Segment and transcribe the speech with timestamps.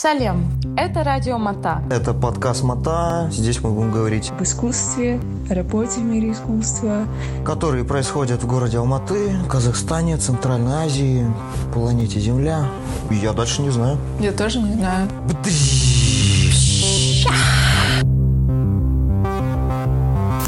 [0.00, 1.82] Салем, это радио Мата.
[1.90, 3.28] Это подкаст Мата.
[3.32, 7.08] Здесь мы будем говорить об искусстве, о работе в мире искусства,
[7.44, 11.26] которые происходят в городе Алматы, Казахстане, Центральной Азии,
[11.74, 12.66] планете Земля.
[13.10, 13.98] Я дальше не знаю.
[14.20, 15.08] Я тоже не знаю.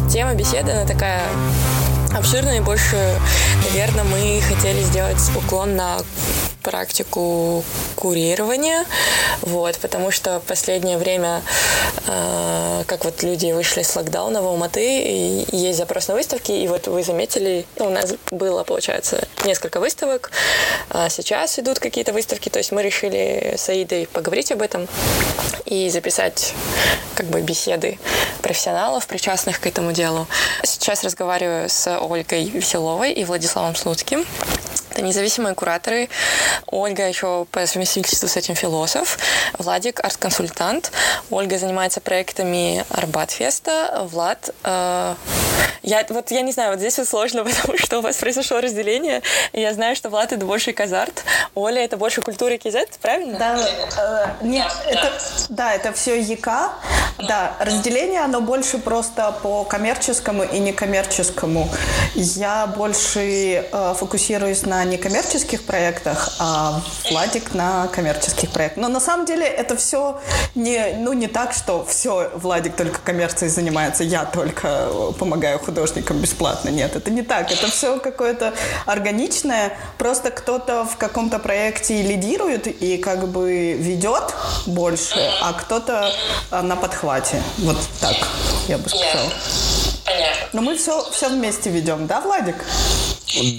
[0.09, 1.23] Тема беседы, она такая
[2.17, 2.97] обширная и больше,
[3.69, 5.97] наверное, мы хотели сделать уклон на
[6.63, 7.65] практику
[7.97, 8.85] курирования,
[9.43, 11.43] вот, потому что последнее время,
[12.07, 16.69] э, как вот люди вышли с локдауна в Алматы, и есть запрос на выставки, и
[16.69, 20.31] вот вы заметили, ну, у нас было, получается, несколько выставок,
[20.91, 24.89] а сейчас идут какие-то выставки, то есть мы решили с Аидой поговорить об этом
[25.65, 26.55] и записать
[27.15, 27.99] как бы беседы
[28.43, 30.27] профессионалов, причастных к этому делу.
[30.65, 34.25] Сейчас разговариваю с Ольгой Веселовой и Владиславом Слуцким.
[35.01, 36.11] Это независимые кураторы.
[36.67, 39.19] Ольга еще по совместительству с этим философ.
[39.59, 40.93] Владик– арт-консультант.
[41.31, 44.07] Ольга занимается проектами Арбатфеста.
[44.11, 45.15] Влад э,
[45.83, 49.23] я, вот я не знаю, вот здесь вот сложно, потому что у вас произошло разделение.
[49.53, 51.25] Я знаю, что Влад это больше казарт,
[51.55, 53.39] Оля это больше культура кизет, правильно?
[53.39, 55.13] Да, э, нет, это,
[55.49, 56.73] да, это все ЯК.
[57.29, 61.69] Да, разделение, оно больше просто по коммерческому и некоммерческому.
[62.15, 66.81] Я больше э, фокусируюсь на некоммерческих проектах, а
[67.11, 68.83] Владик на коммерческих проектах.
[68.83, 70.21] Но на самом деле это все
[70.55, 76.69] не, ну, не так, что все, Владик только коммерцией занимается, я только помогаю художникам бесплатно.
[76.69, 77.51] Нет, это не так.
[77.51, 78.53] Это все какое-то
[78.87, 79.73] органичное.
[79.99, 84.35] Просто кто-то в каком-то проекте лидирует и как бы ведет
[84.67, 86.13] больше, а кто-то
[86.51, 87.43] а, на подхвате.
[87.59, 88.17] Вот так,
[88.69, 89.31] я бы сказала.
[90.05, 90.49] Понятно.
[90.53, 92.65] Но мы все, все вместе ведем, да, Владик?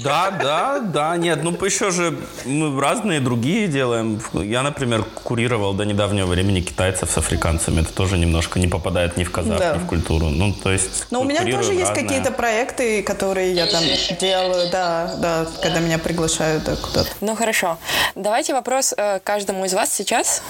[0.04, 4.22] Да, да, да, нет, ну еще же мы разные другие делаем.
[4.34, 7.82] Я, например, курировал до недавнего времени китайцев с африканцами.
[7.82, 9.76] Это тоже немножко не попадает ни в казах, да.
[9.76, 10.28] ни в культуру.
[10.28, 11.06] Ну, то есть...
[11.12, 13.84] Но у меня тоже есть какие-то проекты, которые я там
[14.20, 17.10] делаю, да, да, когда меня приглашают да, куда-то.
[17.22, 17.78] Ну, хорошо.
[18.16, 20.42] Давайте вопрос э, каждому из вас сейчас.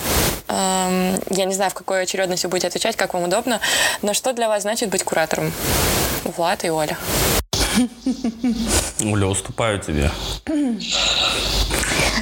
[0.47, 3.59] Эм, я не знаю, в какой очередности будете отвечать, как вам удобно,
[4.01, 5.51] но что для вас значит быть куратором?
[6.23, 6.97] Влад и Оля.
[9.03, 10.11] Оля, уступаю тебе.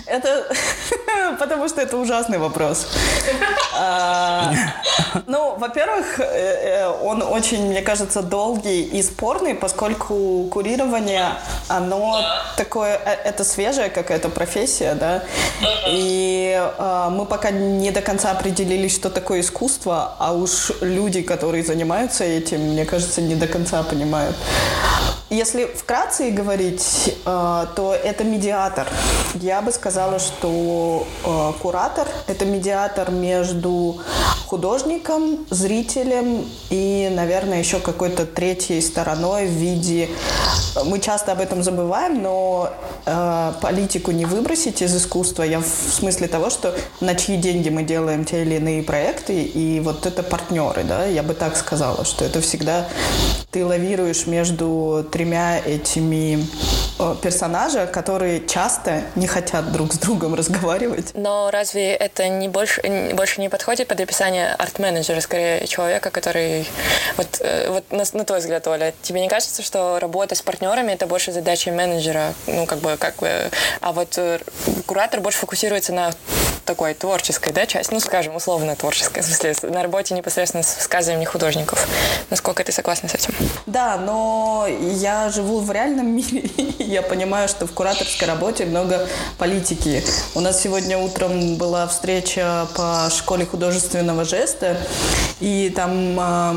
[0.10, 0.46] Это
[1.40, 2.88] потому что это ужасный вопрос.
[3.74, 4.52] А,
[5.28, 11.26] ну, во-первых, э, э, он очень, мне кажется, долгий и спорный, поскольку курирование,
[11.68, 12.22] оно
[12.58, 15.24] такое, э, это свежая какая-то профессия, да,
[15.88, 21.64] и а, мы пока не до конца определились, что такое искусство, а уж люди, которые
[21.64, 24.36] занимаются этим, мне кажется, не до конца понимают.
[25.30, 28.88] Если вкратце говорить, э, то это медиатор.
[29.36, 33.98] Я бы сказала, что э, куратор– это медиатор между
[34.48, 40.10] художником, зрителем и, наверное, еще какой-то третьей стороной в виде...
[40.86, 42.70] Мы часто об этом забываем, но
[43.06, 45.44] э, политику не выбросить из искусства.
[45.44, 49.80] Я в смысле того, что на чьи деньги мы делаем те или иные проекты, и
[49.82, 52.88] вот это партнеры, да, я бы так сказала, что это всегда
[53.52, 56.46] ты лавируешь между тремя этими
[57.00, 61.12] э, персонажа, которые часто не хотят друг с другом разговаривать.
[61.14, 62.82] Но разве это не больше,
[63.14, 66.68] больше не подходит под описание арт-менеджера, скорее человека, который...
[67.18, 70.92] Вот, э, вот на, на твой взгляд, Оля, тебе не кажется, что работа с партнерами
[70.92, 73.50] это больше задача менеджера, ну, как бы, как бы...
[73.82, 74.40] А вот э,
[74.86, 76.12] куратор больше фокусируется на
[76.70, 81.28] такой творческой, да, часть, ну, скажем, условно творческой, в смысле, на работе непосредственно с высказыванием
[81.28, 81.88] художников.
[82.30, 83.34] Насколько ты согласна с этим?
[83.66, 89.08] Да, но я живу в реальном мире, и я понимаю, что в кураторской работе много
[89.40, 90.04] политики.
[90.36, 94.78] У нас сегодня утром была встреча по школе художественного жеста,
[95.40, 96.56] и там а,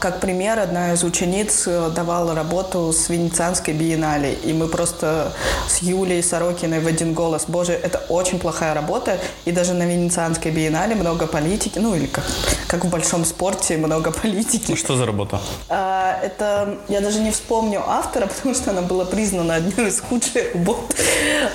[0.00, 5.32] как пример, одна из учениц э, давала работу с Венецианской биеннале, и мы просто
[5.68, 10.50] с Юлей Сорокиной в один голос, боже, это очень плохая работа, и даже на Венецианской
[10.50, 12.24] биеннале много политики, ну или как,
[12.68, 14.70] как в большом спорте много политики.
[14.70, 15.40] Ну, что за работа?
[15.68, 20.54] А, это, я даже не вспомню автора, потому что она была признана одной из худших
[20.54, 20.94] работ.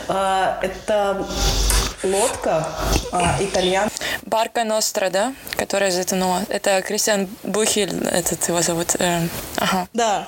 [0.08, 1.26] А, это
[2.06, 2.68] лодка
[3.12, 3.90] а, итальян.
[4.24, 5.34] Барка Ностра, да?
[5.58, 6.42] Которая затонула.
[6.50, 8.96] Это Кристиан Бухель, этот его зовут.
[9.00, 9.88] Э, ага.
[9.94, 10.28] Да.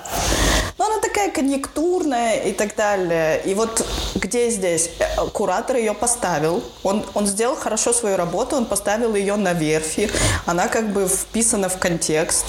[0.77, 3.41] Но она такая конъюнктурная и так далее.
[3.45, 3.83] И вот
[4.15, 4.91] где здесь?
[4.99, 6.63] Э, куратор ее поставил.
[6.83, 10.09] Он, он сделал хорошо свою работу, он поставил ее на верфи.
[10.45, 12.45] Она как бы вписана в контекст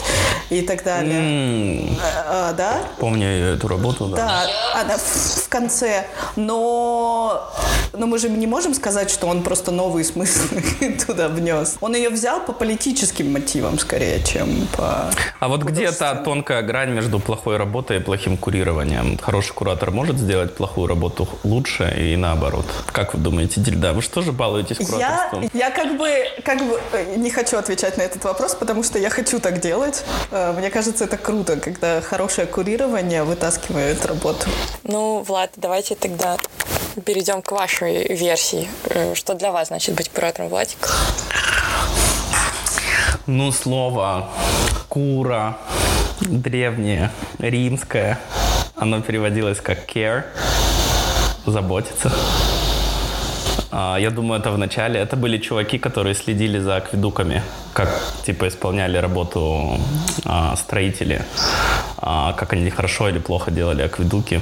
[0.50, 1.18] и так далее.
[1.18, 1.96] М,
[2.26, 2.80] А, да?
[2.98, 4.16] Помню эту работу, да.
[4.16, 4.46] Да,
[4.82, 5.00] она в,
[5.44, 6.06] в конце.
[6.36, 7.50] Но,
[7.94, 10.62] но мы же не можем сказать, что он просто новые смыслы
[11.06, 11.76] туда внес.
[11.80, 15.10] Он ее взял по политическим мотивам скорее, чем по...
[15.40, 19.18] А вот где та тонкая грань между плохой работой и плохим курированием?
[19.18, 22.66] Хороший куратор может сделать плохую работу лучше и наоборот?
[22.92, 25.50] Как вы думаете, Дильда, вы что же балуетесь Я, кураторством?
[25.52, 26.10] я как бы,
[26.44, 30.04] как бы э, не хочу отвечать на этот вопрос, потому что я хочу так делать.
[30.30, 34.46] Э, Мне кажется, это круто, когда хорошее курирование вытаскивает работу.
[34.84, 36.36] Ну, Влад, давайте тогда
[37.04, 38.68] перейдем к вашей версии.
[38.84, 40.88] Э, Что для вас значит быть куратором, Владик?
[43.26, 44.28] Ну, слово
[44.88, 45.58] «кура»
[46.20, 48.18] древнее, римское,
[48.76, 50.24] оно переводилось как care,
[51.46, 52.12] заботиться.
[53.70, 55.00] А, Я думаю, это в начале.
[55.00, 57.42] Это были чуваки, которые следили за акведуками,
[57.72, 57.88] как
[58.24, 59.78] типа исполняли работу
[60.24, 61.22] а, строители,
[61.98, 64.40] а, как они хорошо или плохо делали акведуки.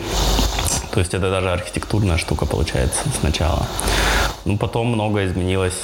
[0.93, 3.67] То есть это даже архитектурная штука получается сначала.
[4.45, 5.79] Ну, потом многое изменилось.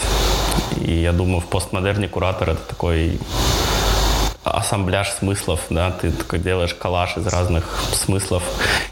[0.80, 3.18] И я думаю, в постмодерне куратор это такой
[4.44, 8.42] ассамбляж смыслов, да, ты такой делаешь коллаж из разных смыслов.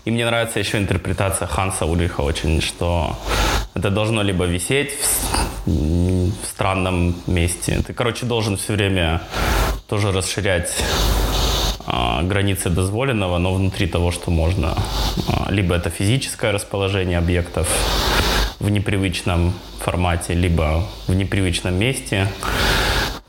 [0.05, 3.17] И мне нравится еще интерпретация Ханса Ульриха очень, что
[3.75, 4.93] это должно либо висеть
[5.67, 7.83] в, в странном месте.
[7.87, 9.23] Ты, короче, должен все время
[9.89, 10.73] тоже расширять
[11.87, 14.77] а, границы дозволенного, но внутри того, что можно.
[15.29, 17.69] А, Либо это физическое расположение объектов
[18.61, 22.29] в непривычном формате, либо в непривычном месте,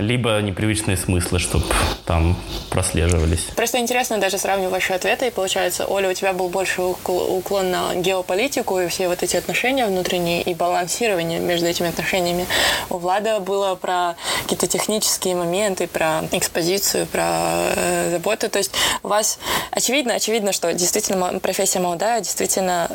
[0.02, 1.66] либо непривычные смыслы, чтобы
[2.06, 2.38] там
[2.70, 3.46] прослеживались.
[3.56, 5.28] Просто интересно даже сравнивать ваши ответы.
[5.28, 9.38] И получается, Оля, у тебя был больше укл- уклон на геополитику и все вот эти
[9.38, 12.46] отношения внутренние и балансирование между этими отношениями.
[12.90, 18.50] У Влада было про какие-то технические моменты, про экспозицию, про э, заботу.
[18.50, 18.72] То есть
[19.04, 19.40] у вас
[19.72, 22.90] очевидно, очевидно, что действительно профессия молодая, действительно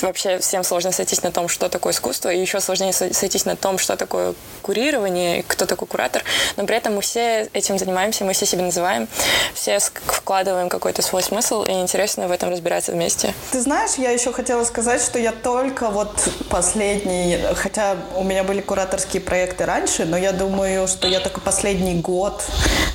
[0.00, 3.56] вообще всем сложно сойтись на том, что такое искусство, и еще сложнее со- сойтись на
[3.56, 6.22] том, что такое курирование, кто такой куратор.
[6.56, 9.08] Но при этом мы все этим занимаемся, мы все себя называем,
[9.54, 13.34] все вкладываем какой-то свой смысл, и интересно в этом разбираться вместе.
[13.52, 18.60] Ты знаешь, я еще хотела сказать, что я только вот последний, хотя у меня были
[18.60, 22.42] кураторские проекты раньше, но я думаю, что я только последний год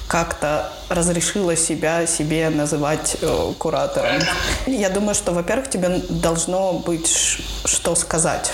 [0.08, 4.22] как-то разрешила себя себе называть э, куратором.
[4.68, 8.52] Я думаю, что, во-первых, тебе должно быть что сказать.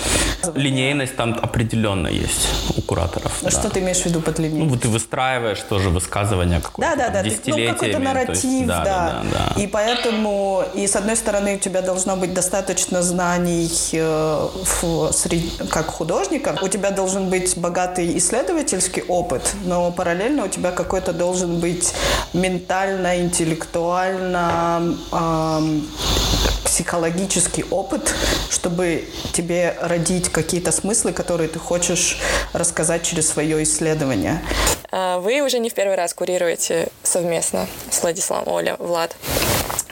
[0.54, 3.32] Линейность там определенно есть у кураторов.
[3.42, 3.50] да.
[3.50, 4.70] Что ты имеешь в виду под Ну, линейностью?
[4.70, 7.28] вот ты выстраиваешь тоже высказывание какое-то Да, да, да.
[7.46, 8.84] Ну, какой-то то нарратив, есть, да.
[8.84, 9.60] да, да, да.
[9.62, 14.48] И поэтому, и с одной стороны, у тебя должно быть достаточно знаний э,
[14.80, 20.70] в сред- как художника, у тебя должен быть богатый исследовательский опыт, но параллельно у тебя
[20.70, 21.92] какой-то должен быть
[22.32, 25.86] ментально, интеллектуально, ам,
[26.64, 28.14] психологический опыт,
[28.48, 32.18] чтобы тебе родить какие-то смыслы, которые ты хочешь
[32.52, 34.42] рассказать через свое исследование.
[34.90, 39.14] А, Вы уже не в первый раз курируете совместно с Владиславом, Оля, Влад.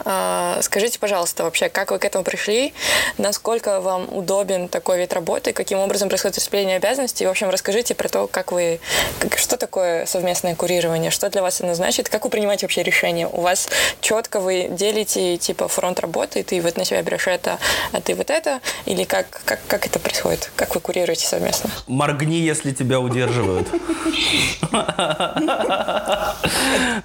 [0.04, 2.72] А, Скажите, пожалуйста, вообще, как вы к этому пришли?
[3.16, 5.52] Насколько вам удобен такой вид работы?
[5.52, 7.24] Каким образом происходит распределение обязанностей?
[7.24, 8.80] И, в общем, расскажите про то, как вы...
[9.18, 11.10] как- что такое совместное курирование?
[11.10, 12.08] Что для вас это значит?
[12.08, 13.26] Как вы принимаете вообще решения?
[13.28, 13.68] У вас
[14.00, 17.58] четко вы делите, типа, фронт работы, ты вот на себя берешь это,
[17.92, 18.60] а ты вот это?
[18.86, 20.50] Или как, как, как это происходит?
[20.56, 21.70] Как вы курируете совместно?
[21.86, 23.68] Моргни, если тебя удерживают.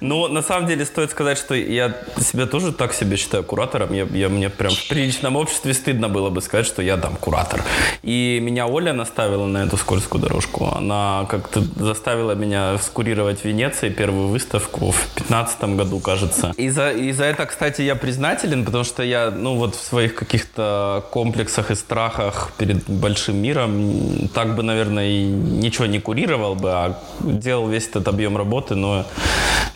[0.00, 3.92] Ну, на самом деле, стоит сказать, что я себя тоже так себе считаю куратором.
[3.92, 7.62] Я, я- мне прям в приличном обществе стыдно было бы сказать, что я там куратор.
[8.02, 10.70] И меня Оля наставила на эту скользкую дорожку.
[10.74, 16.52] Она как-то заставила меня скурировать в Венеции первую выставку в 2015 году, кажется.
[16.56, 20.14] И за, и за это, кстати, я признателен, потому что я, ну, вот в своих
[20.14, 26.70] каких-то комплексах и страхах перед большим миром так бы, наверное, и ничего не курировал бы,
[26.72, 29.04] а делал весь этот объем работы, но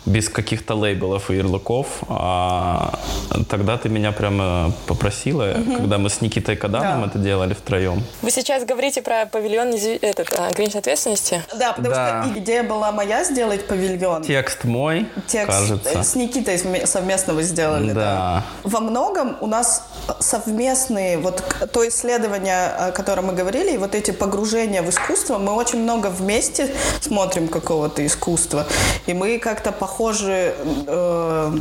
[0.05, 1.87] без каких-то лейблов и ярлыков.
[2.07, 2.97] А
[3.49, 7.07] тогда ты меня прямо попросила, когда мы с Никитой Каданом Да.
[7.07, 8.03] это делали втроем.
[8.21, 11.43] Вы сейчас говорите про павильон этот, а, ограниченной ответственности?
[11.57, 12.23] Да, потому Да.
[12.29, 14.23] что идея была моя сделать павильон.
[14.23, 16.03] Текст мой, Текст кажется.
[16.03, 17.91] с Никитой совместно вы сделали.
[17.91, 18.43] Да.
[18.63, 19.83] Во многом у нас
[20.19, 25.53] совместные, вот то исследование, о котором мы говорили, и вот эти погружения в искусство, мы
[25.53, 28.65] очень много вместе смотрим какого-то искусства,
[29.05, 30.53] и мы как-то похожи
[30.87, 31.57] э,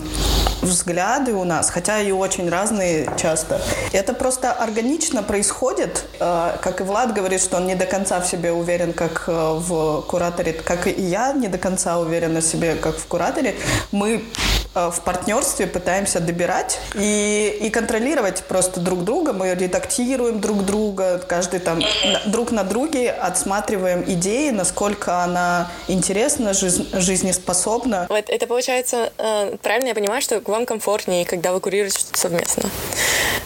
[0.60, 3.60] взгляды у нас, хотя и очень разные часто.
[3.92, 8.26] Это просто органично происходит, э, как и Влад говорит, что он не до конца в
[8.26, 12.74] себе уверен, как э, в кураторе, как и я не до конца уверена в себе,
[12.74, 13.54] как в кураторе.
[13.92, 14.22] Мы
[14.90, 19.32] в партнерстве пытаемся добирать и, и контролировать просто друг друга.
[19.32, 21.80] Мы редактируем друг друга, каждый там
[22.26, 28.06] друг на друге отсматриваем идеи, насколько она интересна, жизнеспособна.
[28.08, 32.70] Вот это получается, э, правильно я понимаю, что вам комфортнее, когда вы курируете что-то совместно?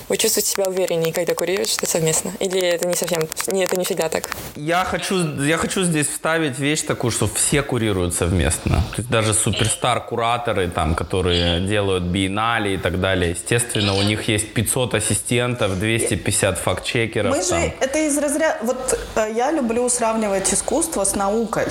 [0.09, 2.33] Вы чувствуете себя увереннее, когда курируете что-то совместно?
[2.41, 4.29] Или это не совсем, не, это не всегда так?
[4.57, 8.83] Я хочу, я хочу здесь вставить вещь такую, что все курируют совместно.
[8.91, 13.31] То есть даже суперстар-кураторы, там, которые которые делают биеннале и так далее.
[13.31, 17.37] Естественно, у них есть 500 ассистентов, 250 факт-чекеров.
[17.37, 17.61] Мы там.
[17.61, 18.57] же, это из разряда...
[18.63, 21.67] Вот э, я люблю сравнивать искусство с наукой.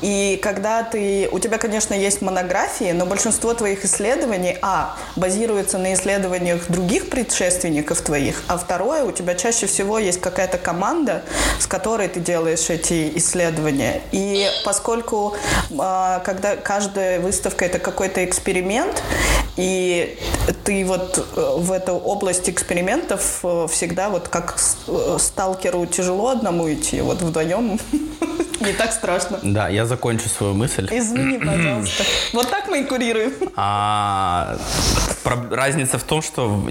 [0.00, 1.28] И когда ты...
[1.30, 8.00] У тебя, конечно, есть монографии, но большинство твоих исследований, а, базируется на исследованиях других предшественников
[8.00, 11.22] твоих, а второе, у тебя чаще всего есть какая-то команда,
[11.60, 14.00] с которой ты делаешь эти исследования.
[14.12, 15.36] И поскольку
[15.78, 19.02] а, когда каждая выставка это какой-то эксперимент, эксперимент,
[19.56, 20.18] и
[20.64, 26.72] ты вот э, в эту область экспериментов э, всегда вот как э, сталкеру тяжело одному
[26.72, 27.78] идти, вот вдвоем
[28.60, 29.38] не так страшно.
[29.42, 30.88] Да, я закончу свою мысль.
[30.90, 32.04] Извини, пожалуйста.
[32.32, 33.32] Вот так мы и курируем.
[33.56, 34.58] А,
[35.26, 36.62] разница в том, что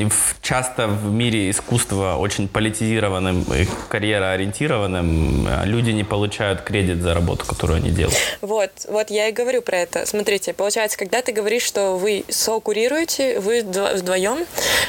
[0.42, 7.78] часто в мире искусства очень политизированным и карьероориентированным люди не получают кредит за работу, которую
[7.78, 8.18] они делают.
[8.42, 10.06] Вот, вот я и говорю про это.
[10.06, 14.46] Смотрите, получается, когда ты говоришь, что вы сокурируете, вы вдвоем,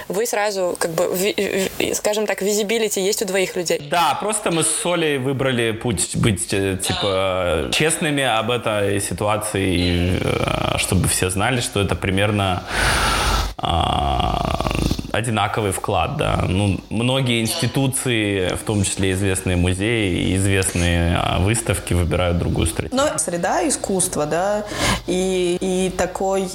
[0.08, 1.08] вы сразу, как бы,
[1.94, 3.88] скажем так, визибилити есть у двоих людей.
[3.90, 10.78] Да, просто мы с Солей выбрали путь быть э, типа честными об этой ситуации, э,
[10.78, 12.64] чтобы все знали, что это примерно
[13.58, 14.68] а,
[15.16, 16.44] одинаковый вклад, да.
[16.48, 23.00] Ну, многие институции, в том числе известные музеи, известные а, выставки выбирают другую стратегию.
[23.02, 24.64] Но среда искусства, да,
[25.06, 26.46] и, и такое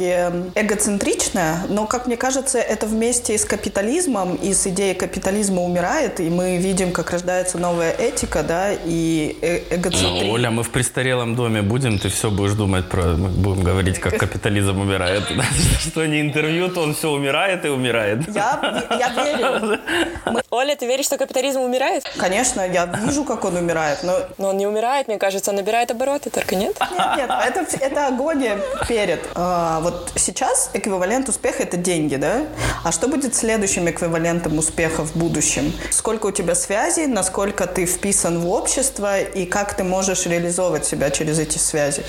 [0.55, 6.29] эгоцентричное, но, как мне кажется, это вместе с капитализмом и с идеей капитализма умирает, и
[6.29, 10.25] мы видим, как рождается новая этика, да, и э эгоцентризм.
[10.25, 13.99] Ну, Оля, мы в престарелом доме будем, ты все будешь думать про, мы будем говорить,
[13.99, 15.23] как капитализм умирает.
[15.79, 18.27] Что не интервью, то он все умирает и умирает.
[18.35, 18.50] Я
[18.99, 19.79] я, верю.
[20.25, 20.41] Мы...
[20.49, 22.03] Оля, ты веришь, что капитализм умирает?
[22.17, 24.17] Конечно, я вижу, как он умирает, но...
[24.37, 26.77] Но он не умирает, мне кажется, он набирает обороты, только нет?
[26.91, 29.19] Нет, нет, это, это агония перед.
[29.35, 32.43] А, вот сейчас эквивалент успеха– это деньги, да?
[32.83, 35.73] А что будет следующим эквивалентом успеха в будущем?
[35.89, 41.11] Сколько у тебя связей, насколько ты вписан в общество и как ты можешь реализовывать себя
[41.11, 42.03] через эти связи?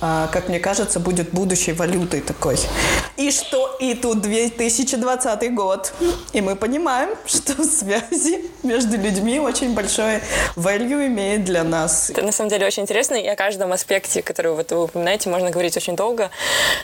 [0.00, 2.58] А, как мне кажется, будет будущей валютой такой.
[3.16, 3.76] И что?
[3.80, 5.92] И тут 2020 год год.
[6.32, 10.20] И мы понимаем, что связи между людьми очень большое
[10.56, 12.10] value имеет для нас.
[12.10, 15.50] Это на самом деле очень интересно, и о каждом аспекте, который вот вы упоминаете, можно
[15.50, 16.30] говорить очень долго.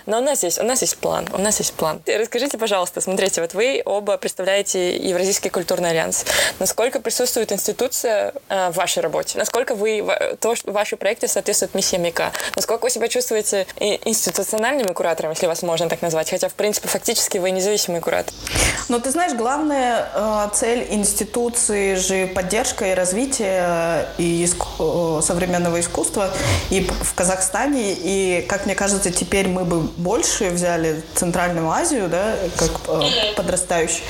[0.07, 2.01] Но у нас есть, у нас есть план, у нас есть план.
[2.07, 6.25] Расскажите, пожалуйста, смотрите, вот вы оба представляете Евразийский культурный альянс.
[6.61, 9.39] Насколько присутствует институция э, в вашей работе?
[9.39, 10.07] Насколько вы,
[10.41, 12.33] то, что ваши проекты соответствуют миссии МИКа?
[12.55, 16.31] Насколько вы себя чувствуете институциональными кураторами, если вас можно так назвать?
[16.31, 18.33] Хотя, в принципе, фактически вы независимый куратор.
[18.89, 25.23] Но ты знаешь, главная э, цель институции же поддержка и развитие э, и иску- э,
[25.23, 26.31] современного искусства
[26.71, 27.93] и в Казахстане.
[27.99, 34.03] И, как мне кажется, теперь мы бы больше взяли Центральную Азию, да, как э, подрастающий.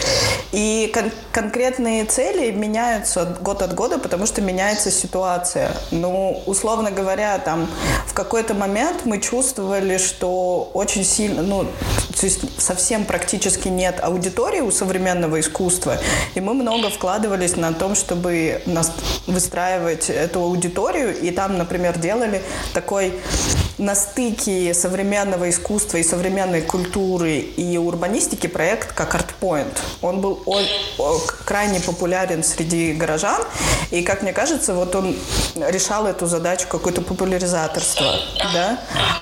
[0.52, 5.72] И кон- конкретные цели меняются год от года, потому что меняется ситуация.
[5.90, 7.68] Ну, условно говоря, там
[8.06, 11.64] в какой-то момент мы чувствовали, что очень сильно, ну,
[12.18, 15.98] то есть совсем практически нет аудитории у современного искусства.
[16.34, 18.92] И мы много вкладывались на том, чтобы нас
[19.26, 21.18] выстраивать эту аудиторию.
[21.18, 23.14] И там, например, делали такой
[23.78, 29.76] на стыке современного искусства и современной культуры и урбанистики проект как ArtPoint.
[30.00, 30.62] Он был о-
[30.98, 33.42] о- крайне популярен среди горожан,
[33.90, 35.14] и, как мне кажется, вот он
[35.56, 38.06] решал эту задачу какое-то популяризаторство,
[38.54, 38.78] да.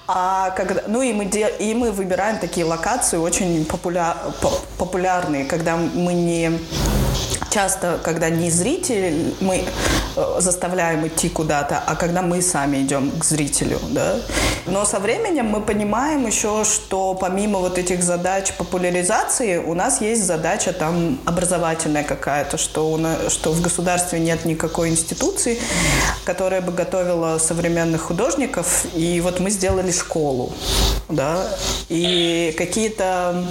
[0.07, 5.14] А когда, ну и мы де, и мы выбираем такие локации очень популя, популярные,
[5.45, 6.59] когда мы не
[7.55, 9.65] часто, когда не зритель, мы
[10.17, 14.17] э, заставляем идти куда-то, а когда мы сами идем к зрителю, да.
[14.67, 20.25] Но со временем мы понимаем еще, что помимо вот этих задач популяризации, у нас есть
[20.25, 25.59] задача там образовательная какая-то, что, у нас, что в государстве нет никакой институции,
[26.25, 30.53] которая бы готовила современных художников, и вот мы сделали школу,
[31.09, 31.47] да,
[31.89, 33.45] и какие-то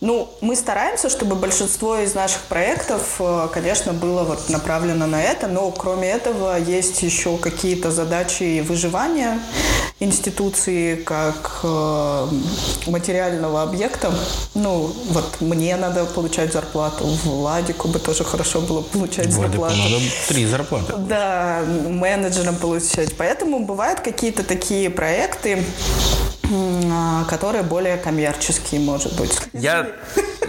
[0.00, 5.48] ну, мы стараемся, чтобы большинство из наших проектов, э, конечно, было вот направлено на это,
[5.48, 9.40] но кроме этого есть еще какие-то задачи выживания
[9.98, 12.28] институции как э,
[12.86, 14.12] материального объекта.
[14.54, 19.76] Ну, вот мне надо получать зарплату, Владику бы тоже хорошо было получать Владику зарплату.
[19.76, 20.92] надо три зарплаты.
[20.96, 23.16] Да, менеджерам получать.
[23.16, 25.64] Поэтому бывают какие-то такие проекты,
[26.92, 29.32] а, которые более коммерческие, может быть.
[29.54, 29.88] Я,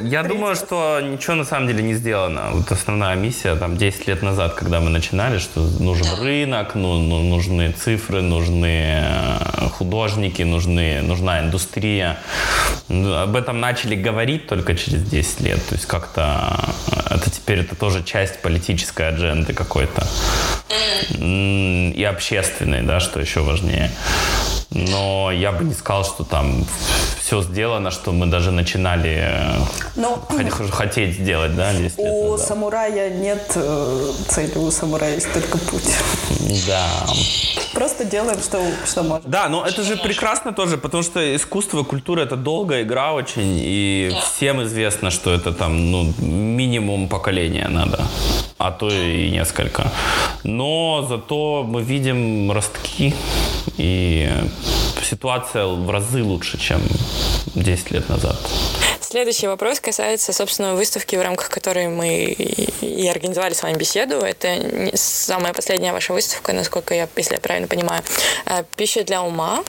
[0.04, 2.50] я думаю, что ничего на самом деле не сделано.
[2.54, 7.22] Вот основная миссия там 10 лет назад, когда мы начинали, что нужен рынок, ну, ну,
[7.22, 12.18] нужны цифры, нужны э, художники, нужны, нужна индустрия.
[12.88, 15.66] Ну, об этом начали говорить только через 10 лет.
[15.68, 16.60] То есть как-то
[16.92, 20.08] э, это теперь это тоже часть политической адженды какой-то.
[21.20, 23.92] И общественной, да, что еще важнее
[24.72, 26.66] но я бы не сказал, что там
[27.22, 29.60] все сделано, что мы даже начинали э,
[29.96, 30.22] но,
[30.72, 32.48] хотеть сделать, да, 10 лет У назад.
[32.48, 35.94] самурая нет э, цели, у самурая есть только путь.
[36.68, 36.88] Да.
[37.74, 39.30] Просто делаем, что, что можем.
[39.30, 44.12] Да, но это же прекрасно тоже, потому что искусство, культура— это долгая игра очень, и
[44.24, 48.06] всем известно, что это там, ну, минимум поколения надо,
[48.58, 49.92] а то и несколько.
[50.44, 53.14] Но зато мы видим ростки,
[53.78, 54.30] и
[55.04, 56.82] ситуация в разы лучше, чем
[57.56, 58.36] 10 лет назад.
[59.00, 64.18] Следующий вопрос касается, собственно, выставки, в рамках которой мы и организовали с вами беседу.
[64.18, 68.04] Это самая последняя ваша выставка, насколько я, если я правильно понимаю.
[68.46, 69.64] Э, «Пища для ума»,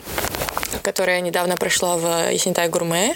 [0.83, 3.15] которая недавно прошла в Есентай Гурме.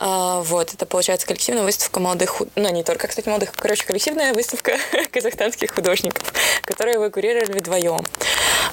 [0.00, 4.78] А, вот, это получается коллективная выставка молодых, ну не только, кстати, молодых, короче, коллективная выставка
[5.10, 6.32] казахстанских художников,
[6.64, 8.04] которые вы курировали вдвоем.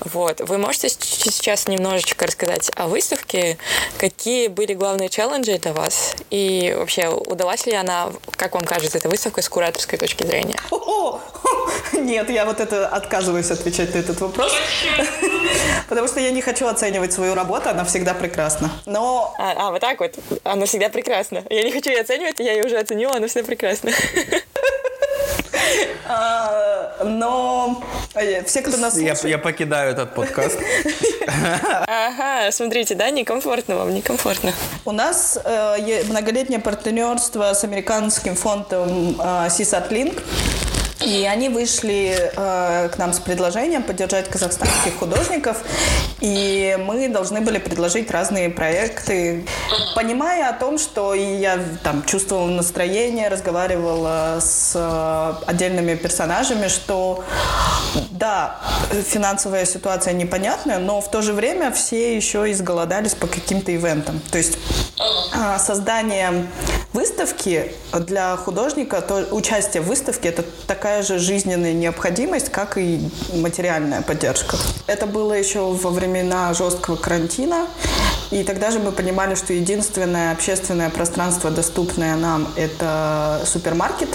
[0.01, 3.57] Вот, вы можете сейчас немножечко рассказать о выставке,
[3.97, 9.09] какие были главные челленджи для вас и вообще удалась ли она, как вам кажется, эта
[9.09, 10.59] выставка с кураторской точки зрения?
[11.93, 14.53] Нет, я вот это отказываюсь отвечать на этот вопрос,
[15.89, 18.69] потому что я не хочу оценивать свою работу, она всегда прекрасна.
[18.85, 19.33] Но...
[19.39, 20.13] А, а вот так вот,
[20.43, 21.43] она всегда прекрасна прекрасно.
[21.49, 23.91] Я не хочу ее оценивать, я ее уже оценила, она все прекрасно.
[26.07, 29.23] А, но э, все, кто нас слушает...
[29.23, 30.59] Я, я покидаю этот подкаст.
[31.87, 34.53] Ага, смотрите, да, некомфортно вам, некомфортно.
[34.85, 39.89] У нас э, многолетнее партнерство с американским фондом э, CSAT
[41.05, 45.63] и они вышли э, к нам с предложением поддержать казахстанских художников,
[46.19, 49.45] и мы должны были предложить разные проекты,
[49.95, 57.23] понимая о том, что я там чувствовала настроение, разговаривала с э, отдельными персонажами, что
[58.11, 58.57] да,
[59.07, 64.19] финансовая ситуация непонятная, но в то же время все еще изголодались по каким-то ивентам.
[64.31, 64.57] То есть
[64.97, 66.47] э, создание
[66.93, 72.99] выставки для художника, то участие в выставке это такая же жизненная необходимость, как и
[73.33, 74.57] материальная поддержка.
[74.87, 77.67] Это было еще во времена жесткого карантина,
[78.31, 84.09] и тогда же мы понимали, что единственное общественное пространство, доступное нам, это супермаркет.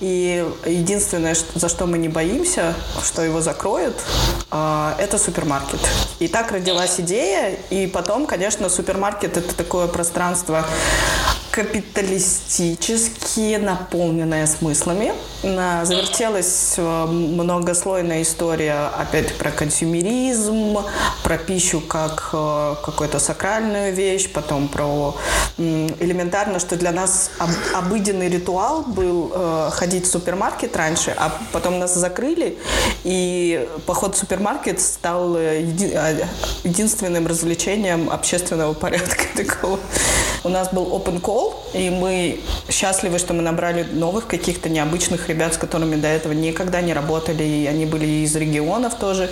[0.00, 2.74] И единственное, за что мы не боимся,
[3.04, 3.96] что его закроют,
[4.50, 5.80] а, это супермаркет.
[6.20, 7.56] И так родилась идея.
[7.70, 10.64] И потом, конечно, супермаркет– это такое пространство
[11.50, 15.12] капиталистически наполненная смыслами.
[15.42, 20.78] Завертелась э, многослойная история, опять про консюмеризм,
[21.22, 25.16] про пищу как э, какую-то сакральную вещь, потом про
[25.56, 27.30] элементарно, что для нас
[27.74, 32.58] обыденный ритуал был э, ходить в супермаркет раньше, а потом нас закрыли,
[33.04, 39.78] и поход в супермаркет стал единственным развлечением общественного порядка такого.
[40.44, 45.54] У нас был open call, и мы счастливы, что мы набрали новых каких-то необычных ребят,
[45.54, 49.28] с которыми до этого никогда не работали, и они были из регионов тоже.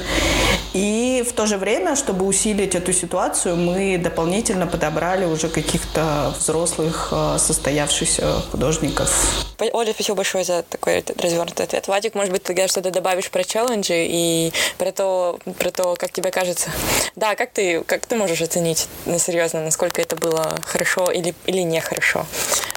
[0.75, 7.09] И в то же время, чтобы усилить эту ситуацию, мы дополнительно подобрали уже каких-то взрослых
[7.13, 9.47] э, состоявшихся художников.
[9.73, 11.89] Оля, спасибо большое за такой развернутый ответ.
[11.89, 16.31] Вадик, может быть, ты что-то добавишь про челленджи и про то, про то, как тебе
[16.31, 16.71] кажется.
[17.15, 21.35] Да, как ты, как ты можешь оценить, ну, серьезно, насколько это было хорошо хорошо или,
[21.47, 22.27] или нехорошо.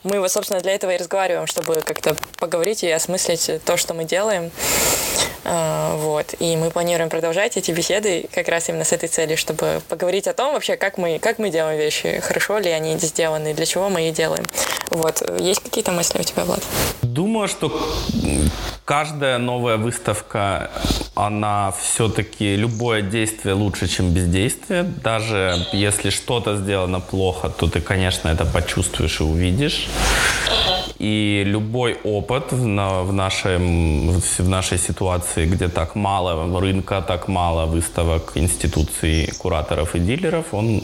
[0.03, 4.03] Мы, вот, собственно, для этого и разговариваем, чтобы как-то поговорить и осмыслить то, что мы
[4.03, 4.51] делаем.
[5.51, 6.35] А, вот.
[6.39, 10.33] И мы планируем продолжать эти беседы как раз именно с этой целью, чтобы поговорить о
[10.33, 14.09] том вообще, как мы, как мы делаем вещи, хорошо ли они сделаны, для чего мы
[14.09, 14.45] их делаем.
[14.91, 15.23] Вот.
[15.39, 16.61] Есть какие-то мысли у тебя, Влад?
[17.01, 17.71] Думаю, что
[18.85, 20.69] каждая новая выставка,
[21.15, 24.83] она все-таки, любое действие лучше, чем бездействие.
[24.83, 29.87] Даже если что-то сделано плохо, то ты, конечно, это почувствуешь и увидишь.
[30.99, 37.65] И любой опыт в, в, нашем, в нашей ситуации, где так мало рынка, так мало
[37.65, 40.81] выставок, институций, кураторов и дилеров, он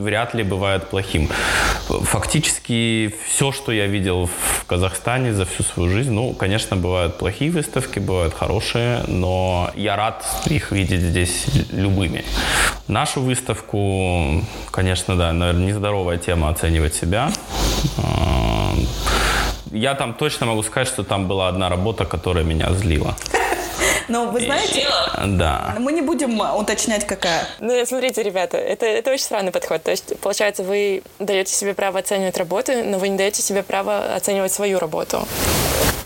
[0.00, 1.28] вряд ли бывает плохим.
[1.86, 7.52] Фактически все, что я видел в Казахстане за всю свою жизнь, ну, конечно, бывают плохие
[7.52, 12.24] выставки, бывают хорошие, но я рад их видеть здесь любыми.
[12.88, 17.30] Нашу выставку, конечно, да, наверное, нездоровая тема оценивать себя
[19.72, 23.16] я там точно могу сказать, что там была одна работа, которая меня злила.
[24.08, 24.86] Но вы знаете,
[25.24, 25.74] да.
[25.78, 27.46] мы не будем уточнять, какая.
[27.60, 29.82] Ну, смотрите, ребята, это, это очень странный подход.
[29.82, 34.14] То есть, получается, вы даете себе право оценивать работы, но вы не даете себе право
[34.14, 35.26] оценивать свою работу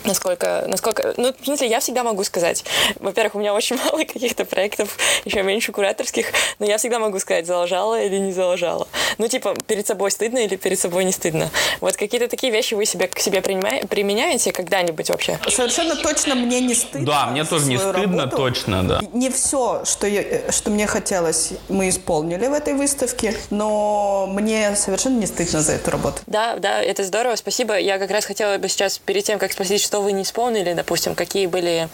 [0.07, 2.65] насколько, насколько, ну, в смысле, я всегда могу сказать,
[2.97, 7.47] во-первых, у меня очень мало каких-то проектов, еще меньше кураторских, но я всегда могу сказать,
[7.47, 8.87] залажала или не залажала.
[9.19, 11.51] Ну, типа, перед собой стыдно или перед собой не стыдно.
[11.81, 15.39] Вот какие-то такие вещи вы себе, к себе применяете когда-нибудь вообще?
[15.49, 17.07] Совершенно точно мне не стыдно.
[17.07, 18.37] Да, мне тоже не стыдно, работу.
[18.37, 19.01] точно, да.
[19.13, 25.19] Не все, что, я, что мне хотелось, мы исполнили в этой выставке, но мне совершенно
[25.19, 26.23] не стыдно за эту работу.
[26.27, 27.79] Да, да, это здорово, спасибо.
[27.79, 30.75] Я как раз хотела бы сейчас, перед тем, как спросить, что что вы не исполнили,
[30.75, 31.89] допустим, какие были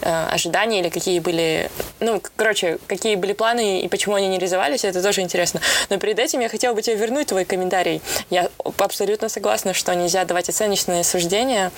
[0.00, 4.84] э, ожидания или какие были, ну, короче, какие были планы и почему они не реализовались,
[4.84, 5.60] это тоже интересно.
[5.88, 8.02] Но перед этим я хотела бы тебе вернуть твой комментарий.
[8.28, 11.70] Я абсолютно согласна, что нельзя давать оценочные суждения,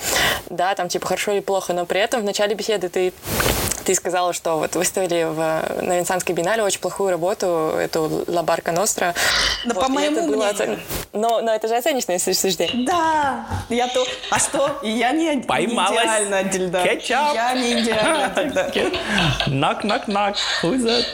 [0.49, 3.13] да, там, типа, хорошо или плохо, но при этом в начале беседы ты
[3.87, 5.37] ты сказала, что вот выставили в,
[5.81, 7.45] на Венецианской биеннале очень плохую работу,
[7.79, 9.15] эту Лабарка Ностра.
[9.63, 10.77] Да, вот, по моему это было оцен...
[11.13, 12.85] но, но это же оценочное суждение.
[12.85, 14.05] Да, я то...
[14.29, 14.79] А что?
[14.83, 16.01] Я не, Поймалась.
[16.01, 16.83] идеально, Дильда.
[16.83, 17.09] Кетчуп.
[17.33, 18.71] Я не идеально, Дильда.
[19.47, 20.35] Нак, нак, нак.
[20.63, 21.05] Who's that?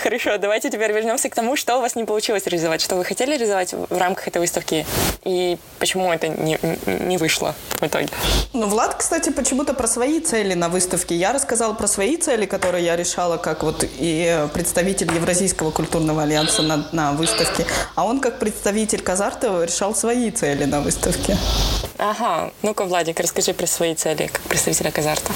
[0.00, 3.32] Хорошо, давайте теперь вернемся к тому, что у вас не получилось реализовать, что вы хотели
[3.32, 4.86] реализовать в рамках этой выставки,
[5.24, 8.08] и почему это не, не вышло в итоге.
[8.52, 11.14] Ну, Влад, кстати, почему-то про свои цели на выставке.
[11.14, 16.62] Я рассказала про свои цели, которые я решала как вот и представитель Евразийского культурного альянса
[16.62, 21.36] на, на выставке, а он как представитель Казарта решал свои цели на выставке.
[21.98, 25.32] Ага, ну-ка, Владик, расскажи про свои цели как представителя Казарта.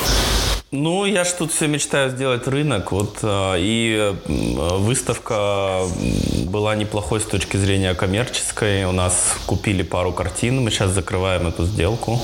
[0.70, 5.82] Ну, я ж тут все мечтаю сделать рынок, вот, э, и выставка
[6.46, 8.84] была неплохой с точки зрения коммерческой.
[8.84, 12.20] У нас купили пару картин, мы сейчас закрываем эту сделку.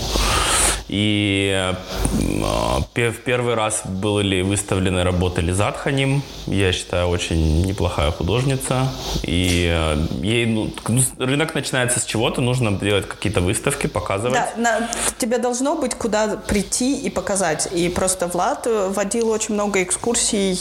[0.88, 6.22] И э, в первый раз были выставлены работы Лизат Ханим.
[6.46, 8.88] Я считаю, очень неплохая художница.
[9.22, 14.34] И э, ей, ну, ну рынок начинается с чего-то, нужно делать какие-то выставки, показывать.
[14.34, 17.68] Да, на, тебе должно быть куда прийти и показать.
[17.72, 20.58] И просто Влад водил очень много экскурсий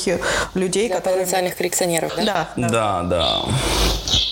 [0.54, 1.22] людей, Для которые...
[1.22, 2.50] потенциальных коллекционеров, да?
[2.56, 2.68] Да, да.
[2.70, 3.42] Да, да.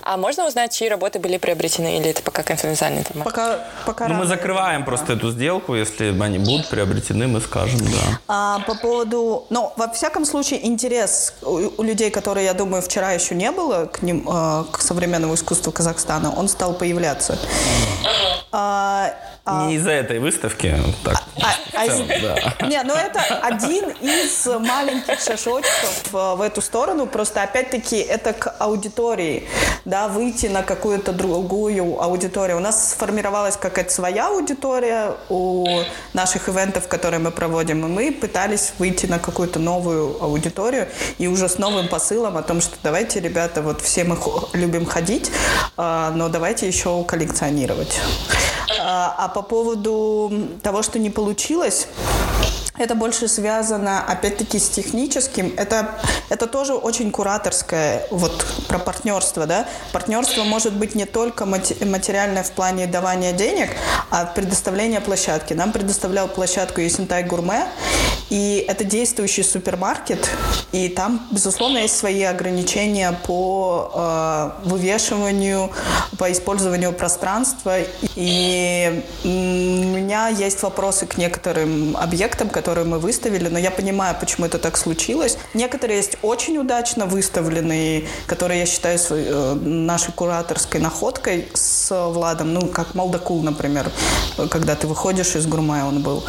[0.07, 3.31] А можно узнать, чьи работы были приобретены, или это пока конфиденциальная информация?
[3.31, 4.85] Пока, пока ну, мы закрываем да.
[4.85, 8.19] просто эту сделку, если они будут приобретены, мы скажем, да.
[8.27, 9.45] А, по поводу...
[9.49, 14.01] Ну, во всяком случае, интерес у, людей, которые, я думаю, вчера еще не было к,
[14.01, 17.37] ним, э, к современному искусству Казахстана, он стал появляться.
[18.51, 19.34] А, а...
[19.47, 20.75] Не из-за этой выставки.
[21.03, 22.67] Так, а, а, целом, да.
[22.67, 27.05] Не, ну это один из маленьких шажочков в эту сторону.
[27.05, 29.47] Просто опять-таки это к аудитории.
[29.85, 32.57] Да, выйти на какую-то другую аудиторию.
[32.57, 35.67] У нас сформировалась какая-то своя аудитория у
[36.13, 37.85] наших ивентов, которые мы проводим.
[37.85, 40.87] И мы пытались выйти на какую-то новую аудиторию.
[41.19, 44.17] И уже с новым посылом о том, что давайте, ребята, вот все мы
[44.53, 45.29] любим ходить,
[45.77, 47.99] а, но давайте еще коллекционировать.
[48.79, 50.31] А, а по поводу
[50.63, 51.87] того, что не получилось,
[52.77, 55.53] это больше связано, опять-таки, с техническим.
[55.57, 55.95] Это,
[56.29, 59.67] это тоже очень кураторское, вот, про партнерство, да.
[59.91, 63.71] Партнерство может быть не только материальное в плане давания денег,
[64.09, 65.53] а предоставления площадки.
[65.53, 67.67] Нам предоставлял площадку Есентай Гурме,
[68.29, 70.29] И это действующий супермаркет,
[70.71, 75.71] и там, безусловно, есть свои ограничения по э, вывешиванию,
[76.17, 77.77] по использованию пространства.
[78.15, 84.47] И у меня есть вопросы к некоторым объектам, которые мы выставили, но я понимаю, почему
[84.47, 85.37] это так случилось.
[85.53, 92.53] Некоторые есть очень удачно выставленные, которые я считаю своей, э, нашей кураторской находкой с Владом,
[92.53, 93.91] ну, как Молдакул, например,
[94.49, 96.23] когда ты выходишь из Гурмая он был.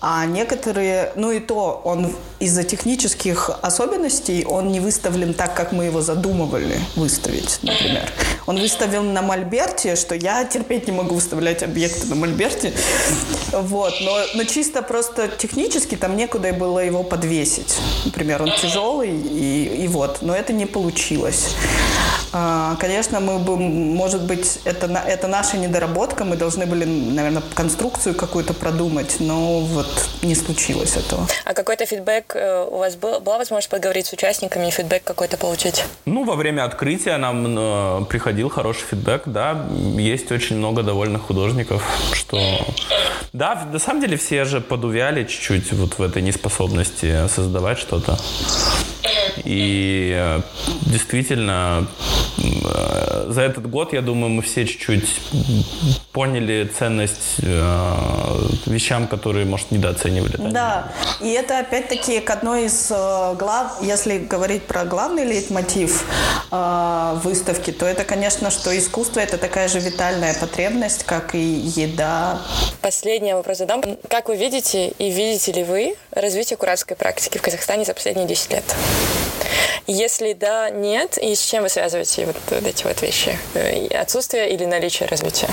[0.00, 5.84] А некоторые, ну и то, он из-за технических особенностей, он не выставлен так, как мы
[5.84, 8.10] его задумывали выставить, например.
[8.46, 12.72] Он выставлен на Мольберте, что я терпеть не могу выставлять объекты на Мольберте.
[13.52, 13.94] Вот.
[14.00, 17.78] Но, но чисто просто технически там некуда было его подвесить.
[18.04, 20.18] Например, он тяжелый, и, и вот.
[20.22, 21.54] Но это не получилось.
[22.34, 28.14] А, конечно, мы бы, может быть, это, это наша недоработка, мы должны были, наверное, конструкцию
[28.14, 31.28] какую-то продумать, но вот не случилось этого.
[31.44, 33.20] А какой-то фидбэк э, у вас был?
[33.20, 35.84] Была возможность поговорить с участниками и фидбэк какой-то получить?
[36.04, 39.66] Ну, во время открытия нам э, приходил хороший фидбэк, да,
[39.96, 42.38] есть очень много довольных художников, что...
[43.32, 48.18] Да, на самом деле все же подувяли чуть-чуть вот в этой неспособности создавать что-то.
[49.44, 50.40] И э,
[50.82, 51.86] действительно,
[53.32, 55.20] за этот год, я думаю, мы все чуть-чуть
[56.12, 57.96] поняли ценность э,
[58.66, 60.36] вещам, которые, может, недооценивали.
[60.36, 60.92] Да, да.
[61.20, 66.04] и это опять-таки к одной из глав, если говорить про главный лейтмотив
[66.50, 72.40] выставки, то это, конечно, что искусство– это такая же витальная потребность, как и еда.
[72.80, 73.82] Последний вопрос задам.
[74.08, 78.52] Как вы видите и видите ли вы развитие кураторской практики в Казахстане за последние 10
[78.52, 78.64] лет?
[79.86, 83.36] Если да, нет, и с чем вы связываете вот, вот эти вот вещи?
[83.54, 85.48] Э, отсутствие или наличие развития?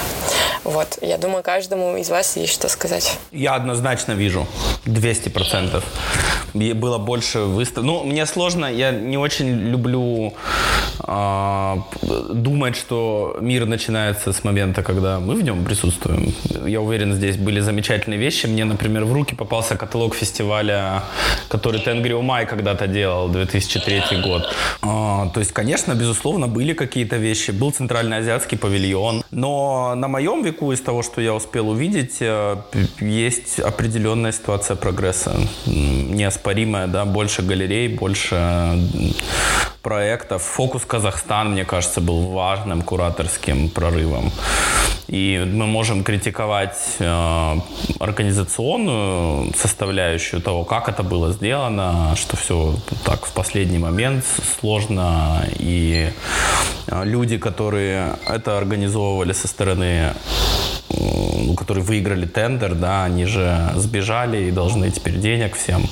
[0.63, 3.17] Вот, я думаю, каждому из вас есть что сказать.
[3.31, 4.47] Я однозначно вижу,
[4.85, 5.83] 200%.
[6.53, 7.85] Было больше выставок.
[7.85, 10.33] Ну, мне сложно, я не очень люблю
[11.07, 11.75] э,
[12.33, 16.33] думать, что мир начинается с момента, когда мы в нем присутствуем.
[16.65, 18.47] Я уверен, здесь были замечательные вещи.
[18.47, 21.03] Мне, например, в руки попался каталог фестиваля,
[21.49, 24.53] который Тенгри Умай когда-то делал, 2003 год.
[24.81, 27.51] А, то есть, конечно, безусловно, были какие-то вещи.
[27.51, 29.23] Был Центральноазиатский павильон.
[29.31, 32.57] Но на моем веку, из того, что я успел увидеть, э,
[32.99, 35.35] есть определенная ситуация прогресса.
[36.39, 38.79] Неоспоримая, да, больше галерей, больше
[39.81, 40.41] проектов.
[40.41, 44.31] Фокус Казахстан, мне кажется, был важным кураторским прорывом.
[45.09, 47.55] И мы можем критиковать э,
[47.99, 54.23] организационную составляющую того, как это было сделано, что все так в последний момент
[54.59, 55.43] сложно.
[55.57, 56.11] И
[56.87, 60.13] э, люди, которые это организовывали со стороны
[61.57, 65.83] которые выиграли тендер, да, они же сбежали и должны теперь денег всем.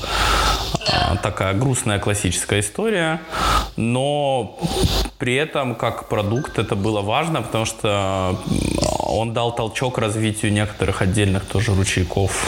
[0.89, 3.21] А, такая грустная классическая история,
[3.75, 4.57] но
[5.17, 8.39] при этом как продукт это было важно, потому что
[9.03, 12.45] он дал толчок развитию некоторых отдельных тоже ручейков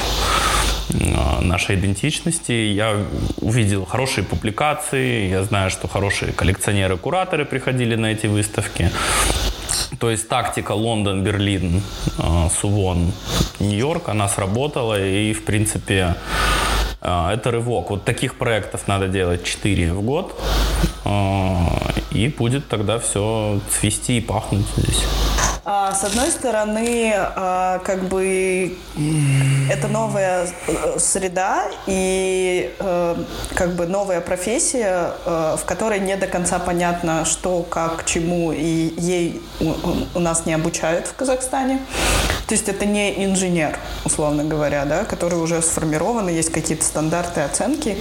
[1.17, 2.51] а, нашей идентичности.
[2.51, 2.97] Я
[3.41, 8.89] увидел хорошие публикации, я знаю, что хорошие коллекционеры-кураторы приходили на эти выставки.
[9.99, 11.81] То есть тактика Лондон, Берлин,
[12.17, 13.11] а, Сувон,
[13.59, 16.15] Нью-Йорк, она сработала и, в принципе,
[17.01, 17.89] это рывок.
[17.89, 20.39] Вот таких проектов надо делать 4 в год,
[22.11, 25.03] и будет тогда все цвести и пахнуть здесь.
[25.71, 28.75] А, с одной стороны, а, как бы
[29.71, 33.15] это новая э, среда и э,
[33.53, 38.95] как бы новая профессия, э, в которой не до конца понятно, что, как, чему, и
[38.97, 39.43] ей
[40.15, 41.79] у нас не обучают в Казахстане.
[42.47, 47.95] То есть это не инженер, условно говоря, да, который уже сформирован, есть какие-то стандарты оценки.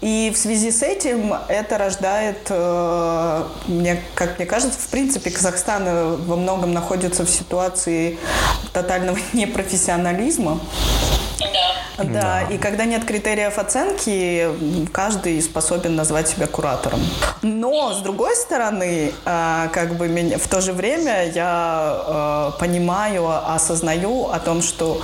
[0.00, 5.82] И в связи с этим это рождает, э, мне, как мне кажется, в принципе, Казахстан
[5.86, 8.16] э, во многом находится в ситуации
[8.72, 10.60] тотального непрофессионализма.
[11.38, 12.04] Да.
[12.04, 14.48] Да, и когда нет критериев оценки,
[14.92, 17.00] каждый способен назвать себя куратором.
[17.42, 24.28] Но, с другой стороны, э, как бы меня, в то же время я понимаю, осознаю
[24.30, 25.02] о том, что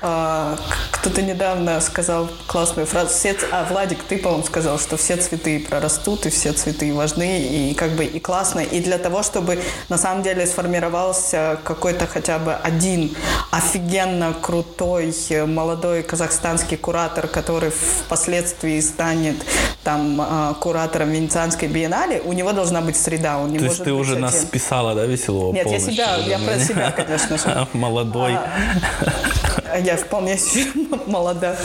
[0.00, 6.24] кто-то недавно сказал классную фразу, все, а, Владик, ты, по-моему, сказал, что все цветы прорастут,
[6.26, 8.60] и все цветы важны, и как бы и классно.
[8.60, 13.14] И для того, чтобы на самом деле сформировался какой-то хотя бы один
[13.50, 15.14] офигенно крутой
[15.46, 19.36] молодой казахстанский куратор, который впоследствии станет
[19.84, 23.38] там а, куратором Венецианской биеннале, у него должна быть среда.
[23.38, 24.22] Он не То может есть ты уже этим...
[24.22, 27.66] нас списала, да, веселого Нет, я себя, я про себя, конечно же.
[27.72, 28.34] Молодой.
[28.34, 30.38] А я вполне
[31.06, 31.56] молода.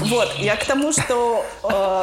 [0.00, 2.02] Вот, я к тому, что э,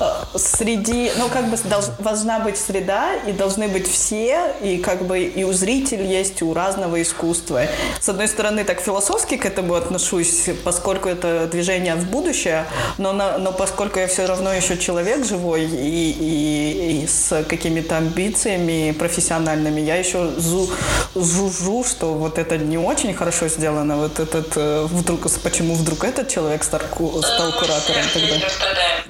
[0.00, 5.04] э, среди, ну, как бы долж, должна быть среда, и должны быть все, и как
[5.04, 7.62] бы и у зрителей есть, у разного искусства.
[8.00, 12.66] С одной стороны, так философски к этому отношусь, поскольку это движение в будущее,
[12.98, 17.96] но, на, но поскольку я все равно еще человек живой и, и, и с какими-то
[17.96, 20.70] амбициями профессиональными, я еще зу,
[21.14, 26.28] жужжу, что вот это не очень хорошо сделано, вот этот э, вдруг, почему вдруг этот
[26.28, 28.36] человек стал, стал куратором тогда?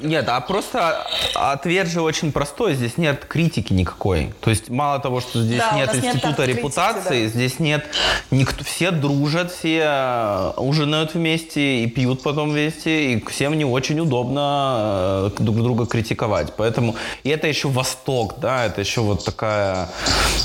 [0.02, 2.74] Нет, а просто ответ же очень простой.
[2.74, 4.32] Здесь нет критики никакой.
[4.40, 7.28] То есть мало того, что здесь да, нет института нет репутации, критики, да.
[7.28, 7.86] здесь нет
[8.30, 15.30] никто, все дружат, все ужинают вместе и пьют потом вместе, и всем не очень удобно
[15.36, 16.52] э, друг друга критиковать.
[16.56, 19.88] Поэтому и это еще Восток, да, это еще вот такая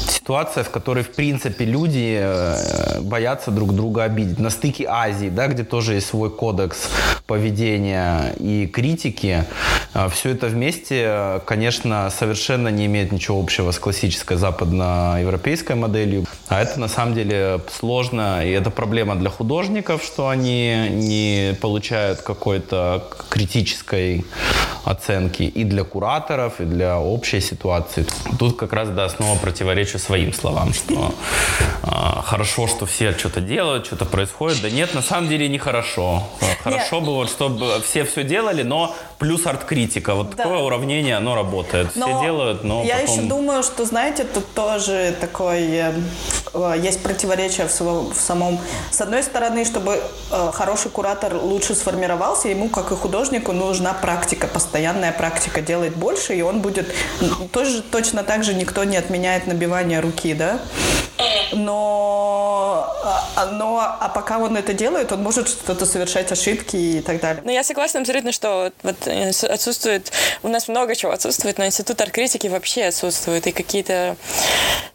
[0.07, 4.39] ситуация, в которой в принципе люди э, боятся друг друга обидеть.
[4.39, 6.87] На стыке Азии, да, где тоже есть свой кодекс
[7.25, 9.45] поведения и критики,
[9.93, 16.25] а, все это вместе, конечно, совершенно не имеет ничего общего с классической западноевропейской моделью.
[16.47, 22.21] А это на самом деле сложно, и это проблема для художников, что они не получают
[22.21, 24.23] какой-то критической
[24.83, 28.05] оценки и для кураторов, и для общей ситуации.
[28.39, 31.13] Тут как раз, да, снова противоречу своим словам, что
[31.83, 31.87] э,
[32.23, 34.50] хорошо, что все что-то делают, что-то происходит.
[34.55, 36.23] Да нет, на самом деле нехорошо.
[36.63, 37.05] Хорошо нет.
[37.05, 40.15] бы вот, чтобы все все делали, но плюс арт-критика.
[40.15, 40.43] Вот да.
[40.43, 41.95] такое уравнение, оно работает.
[41.95, 43.15] Но все делают, но Я потом...
[43.15, 45.61] еще думаю, что, знаете, тут тоже такой...
[45.63, 45.93] Э,
[46.53, 48.59] э, есть противоречие в, в самом...
[48.89, 54.47] С одной стороны, чтобы э, хороший куратор лучше сформировался, ему, как и художнику, нужна практика,
[54.47, 56.93] постоянная практика, делать больше, и он будет...
[57.51, 60.59] Тоже, точно так же никто не отменяет набивание руки, да?
[61.53, 62.20] Но, а,
[63.45, 67.41] но а пока он это делает, он может что-то совершать ошибки и так далее.
[67.45, 70.11] Ну, я согласна абсолютно, что вот э, отсутствует,
[70.43, 74.15] у нас много чего отсутствует, но институт арт-критики вообще отсутствует, и какие-то...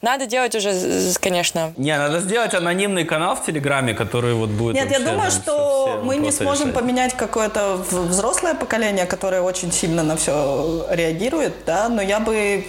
[0.03, 0.73] Надо делать уже,
[1.21, 1.73] конечно...
[1.77, 4.75] Не, надо сделать анонимный канал в Телеграме, который вот будет...
[4.75, 6.81] Нет, я думаю, что мы не сможем решать.
[6.81, 12.65] поменять какое-то взрослое поколение, которое очень сильно на все реагирует, да, но я бы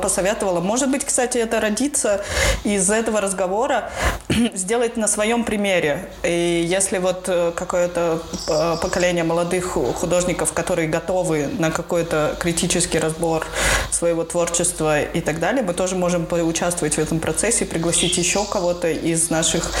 [0.00, 2.24] посоветовала, может быть, кстати, это родится
[2.64, 3.90] из этого разговора,
[4.54, 6.08] сделать на своем примере.
[6.22, 13.46] И если вот э, какое-то э, поколение молодых художников, которые готовы на какой-то критический разбор
[13.90, 18.88] своего творчества и так далее, мы тоже можем поучаствовать в этом процессе, пригласить еще кого-то
[18.88, 19.72] из наших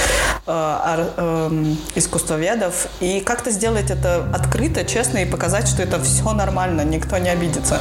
[0.46, 1.50] э, э,
[1.94, 7.30] искусствоведов и как-то сделать это открыто, честно и показать, что это все нормально, никто не
[7.30, 7.80] обидится.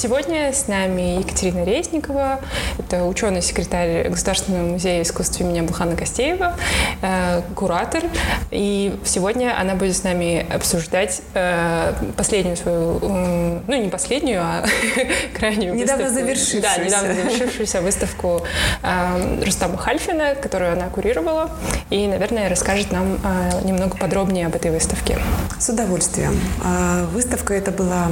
[0.00, 2.38] Сегодня с нами Екатерина Резникова,
[2.78, 6.54] это ученый-секретарь Государственного музея искусств имени Булхана Костеева,
[7.02, 8.04] э, куратор.
[8.52, 14.64] И сегодня она будет с нами обсуждать э, последнюю свою, э, ну не последнюю, а
[15.36, 16.20] крайнюю недавно выставку.
[16.20, 16.76] завершившуюся.
[16.76, 18.42] Да, недавно завершившуюся выставку
[18.84, 21.50] э, Рустама Хальфина, которую она курировала,
[21.90, 25.18] и, наверное, расскажет нам э, немного подробнее об этой выставке.
[25.58, 26.40] С удовольствием.
[26.64, 28.06] Э, выставка это была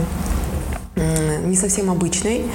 [0.96, 2.46] не совсем обычной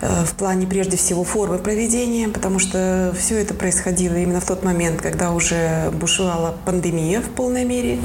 [0.00, 4.64] э, в плане прежде всего формы проведения, потому что все это происходило именно в тот
[4.64, 7.98] момент, когда уже бушевала пандемия в полной мере.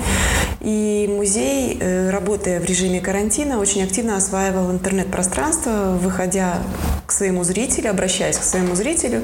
[0.61, 6.57] И музей, э, работая в режиме карантина, очень активно осваивал интернет-пространство, выходя
[7.05, 9.21] к своему зрителю, обращаясь к своему зрителю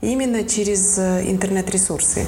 [0.00, 2.24] именно через э, интернет-ресурсы.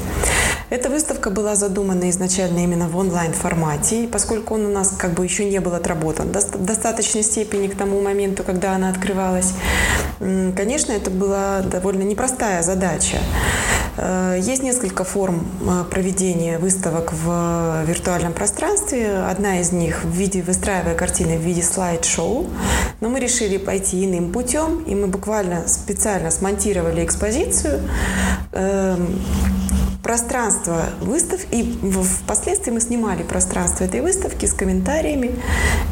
[0.73, 5.45] Эта выставка была задумана изначально именно в онлайн-формате, поскольку он у нас как бы еще
[5.45, 9.53] не был отработан в достаточной степени к тому моменту, когда она открывалась.
[10.19, 13.19] Конечно, это была довольно непростая задача.
[13.99, 19.27] Э, есть несколько форм э, проведения выставок в виртуальном пространстве.
[19.31, 22.47] Одна из них в виде, выстраивая картины в виде слайд-шоу.
[23.01, 27.83] Но мы решили пойти иным путем, и мы буквально специально смонтировали экспозицию
[28.53, 29.21] эм,
[30.03, 31.79] пространство выставки, и
[32.25, 35.41] впоследствии мы снимали пространство этой выставки с комментариями,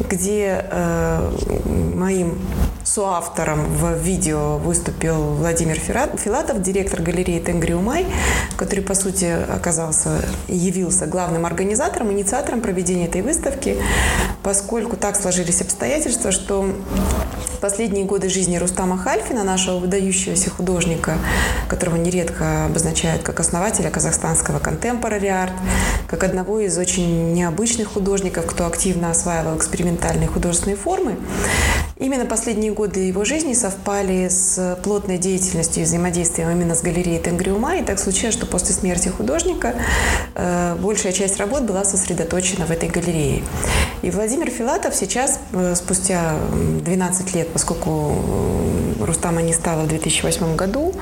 [0.08, 1.30] где э,
[1.94, 2.38] моим
[2.82, 8.04] соавтором в видео выступил Владимир Филатов, директор галереи Тенгри Умай,
[8.56, 13.76] который, по сути, оказался явился главным организатором, инициатором проведения этой выставки,
[14.42, 16.74] поскольку так сложились обстоятельства, что
[17.60, 21.18] последние годы жизни Рустама Хальфина, нашего выдающегося художника,
[21.68, 25.52] которого нередко обозначают как основателя казахстанского contemporary art,
[26.08, 31.16] как одного из очень необычных художников, кто активно осваивал экспериментальные художественные формы,
[32.00, 37.76] Именно последние годы его жизни совпали с плотной деятельностью и взаимодействием именно с галереей Тенгриума.
[37.76, 39.74] И так случилось, что после смерти художника
[40.34, 43.42] э, большая часть работ была сосредоточена в этой галерее.
[44.00, 46.36] И Владимир Филатов сейчас, э, спустя
[46.86, 48.14] 12 лет, поскольку
[48.98, 50.94] э, Рустама не стало в 2008 году,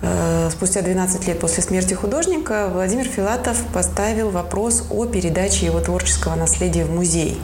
[0.00, 6.36] э, спустя 12 лет после смерти художника, Владимир Филатов поставил вопрос о передаче его творческого
[6.36, 7.38] наследия в музей.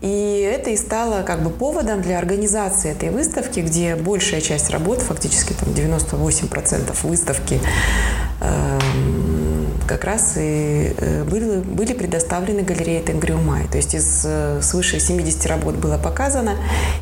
[0.00, 5.00] И это и стало как бы поводом для организации этой выставки, где большая часть работ,
[5.00, 7.60] фактически там 98% выставки,
[8.40, 13.66] эм, как раз и э, были, были предоставлены галерее Тенгриумай.
[13.68, 16.56] То есть из э, свыше 70 работ было показано,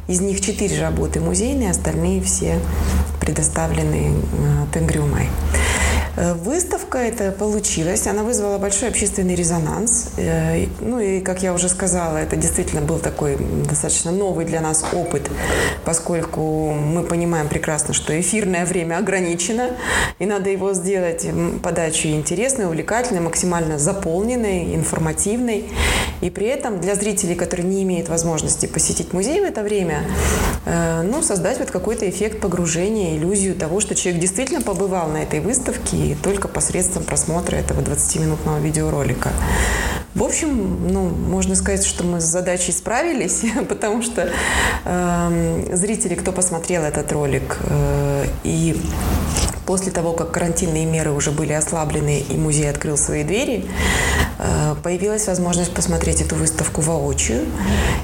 [0.09, 2.59] из них 4 работы музейные, остальные все
[3.21, 5.29] предоставлены э, Тенгриумай.
[6.19, 10.11] Выставка это получилась, она вызвала большой общественный резонанс.
[10.17, 13.37] Э, ну и, как я уже сказала, это действительно был такой
[13.69, 15.31] достаточно новый для нас опыт,
[15.85, 19.71] поскольку мы понимаем прекрасно, что эфирное время ограничено,
[20.19, 21.25] и надо его сделать
[21.63, 25.67] подачу интересной, увлекательной, максимально заполненной, информативной.
[26.21, 30.03] И при этом для зрителей, которые не имеют возможности посетить музей в это время,
[30.67, 35.39] э, ну, создать вот какой-то эффект погружения, иллюзию того, что человек действительно побывал на этой
[35.39, 39.31] выставке только посредством просмотра этого 20-минутного видеоролика.
[40.15, 44.31] В общем, ну, можно сказать, что мы с задачей справились, потому что
[44.85, 48.81] э, зрители, кто посмотрел этот ролик э, и
[49.69, 53.67] После того, как карантинные меры уже были ослаблены и музей открыл свои двери,
[54.39, 57.45] э, появилась возможность посмотреть эту выставку воочию.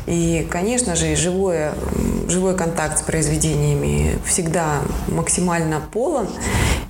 [0.04, 1.72] И, конечно же, живое,
[2.28, 6.28] живой контакт с произведениями всегда максимально полон,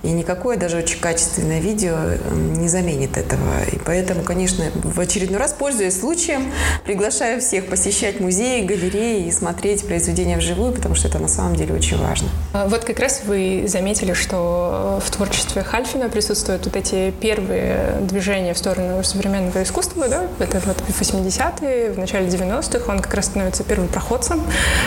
[0.02, 1.96] и никакое даже очень качественное видео
[2.32, 3.62] не заменит этого.
[3.72, 6.52] И поэтому, конечно, в очередной раз, пользуясь случаем,
[6.84, 11.74] приглашаю всех посещать музеи, галереи и смотреть произведения вживую, потому что это на самом деле
[11.74, 12.28] очень важно.
[12.52, 14.63] А вот как раз вы заметили, что
[15.00, 20.76] в творчестве Хальфина присутствуют вот эти первые движения в сторону современного искусства, да, это вот
[20.80, 24.42] в 80-е, в начале 90-х, он как раз становится первым проходцем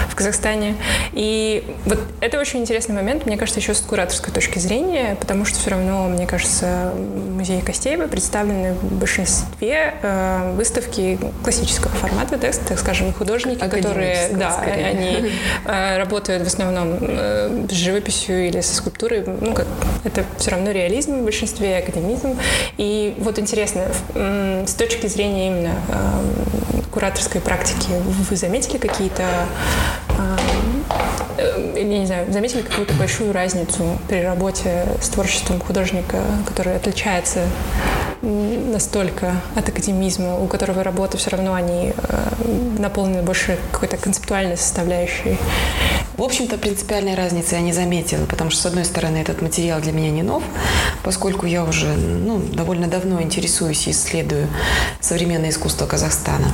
[0.09, 0.75] в Казахстане.
[1.13, 5.59] И вот это очень интересный момент, мне кажется, еще с кураторской точки зрения, потому что
[5.59, 12.79] все равно, мне кажется, музей Костеева представлены в большинстве э, выставки классического формата, да, так
[12.79, 14.85] скажем, художники, которые, да, скорее.
[14.85, 15.31] они
[15.65, 19.66] э, работают в основном э, с живописью или со скульптурой, ну, как
[20.03, 22.37] это все равно реализм в большинстве, академизм.
[22.77, 27.89] И вот интересно, с точки зрения именно э, кураторской практики,
[28.29, 29.23] вы заметили какие-то
[30.09, 30.37] э,
[31.75, 37.41] я не знаю, заметили какую-то большую разницу при работе с творчеством художника, который отличается
[38.21, 45.37] настолько от академизма, у которого работы все равно они э, наполнены больше какой-то концептуальной составляющей.
[46.17, 49.91] В общем-то, принципиальной разницы я не заметила, потому что, с одной стороны, этот материал для
[49.91, 50.43] меня не нов,
[51.03, 54.47] поскольку я уже ну, довольно давно интересуюсь и исследую
[54.99, 56.51] современное искусство Казахстана.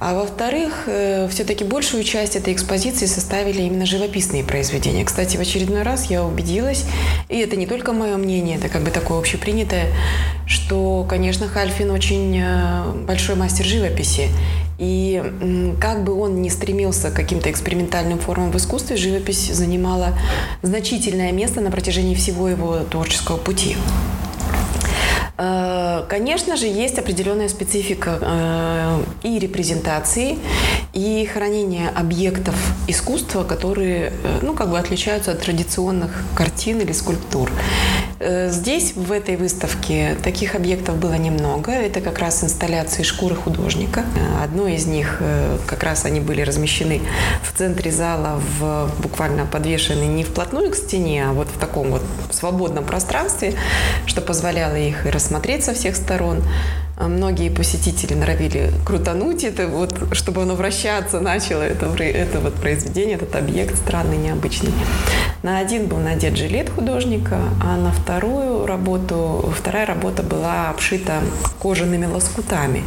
[0.00, 5.04] А во-вторых, э, все-таки большую часть этой экспозиции составили именно живописные произведения.
[5.04, 6.84] Кстати, в очередной раз я убедилась,
[7.28, 9.86] и это не только мое мнение, это как бы такое общепринятое,
[10.46, 14.30] что, конечно, Хальфин очень э, большой мастер живописи.
[14.78, 15.22] И
[15.80, 20.12] как бы он ни стремился к каким-то экспериментальным формам в искусстве, живопись занимала
[20.62, 23.76] значительное место на протяжении всего его творческого пути.
[25.38, 30.38] Э, конечно же, есть определенная специфика э, и репрезентации,
[30.94, 32.54] и хранения объектов
[32.88, 37.50] искусства, которые э, ну, как бы отличаются от традиционных картин или скульптур.
[38.18, 41.72] Здесь, в этой выставке, таких объектов было немного.
[41.72, 44.04] Это как раз инсталляции шкуры художника.
[44.42, 45.20] Одно из них,
[45.66, 47.02] как раз они были размещены
[47.42, 52.02] в центре зала, в, буквально подвешены не вплотную к стене, а вот в таком вот
[52.30, 53.54] свободном пространстве,
[54.06, 56.42] что позволяло их и рассмотреть со всех сторон.
[56.98, 63.16] А многие посетители норовили крутануть это, вот, чтобы оно вращаться начало, это, это вот произведение,
[63.16, 64.72] этот объект странный, необычный.
[65.42, 71.20] На один был надет жилет художника, а на вторую работу, вторая работа была обшита
[71.60, 72.82] кожаными лоскутами.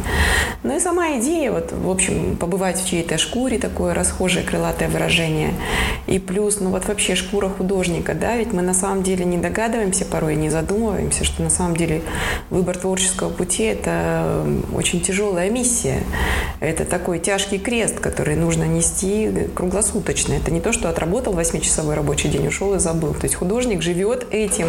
[0.64, 5.54] Ну и сама идея, вот, в общем, побывать в чьей-то шкуре, такое расхожее крылатое выражение.
[6.08, 10.04] И плюс, ну вот вообще шкура художника, да, ведь мы на самом деле не догадываемся
[10.04, 12.02] порой, не задумываемся, что на самом деле
[12.50, 13.99] выбор творческого пути– это
[14.74, 16.02] очень тяжелая миссия.
[16.60, 20.34] Это такой тяжкий крест, который нужно нести круглосуточно.
[20.34, 23.14] Это не то, что отработал 8-часовой рабочий день, ушел и забыл.
[23.14, 24.68] То есть художник живет этим.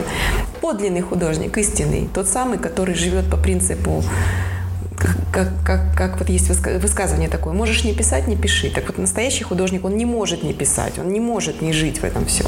[0.62, 2.10] Подлинный художник, истинный.
[2.14, 4.04] Тот самый, который живет по принципу
[5.32, 8.70] как, как, как вот есть высказывание такое, можешь не писать, не пиши.
[8.70, 12.04] Так вот настоящий художник, он не может не писать, он не может не жить в
[12.04, 12.48] этом всем.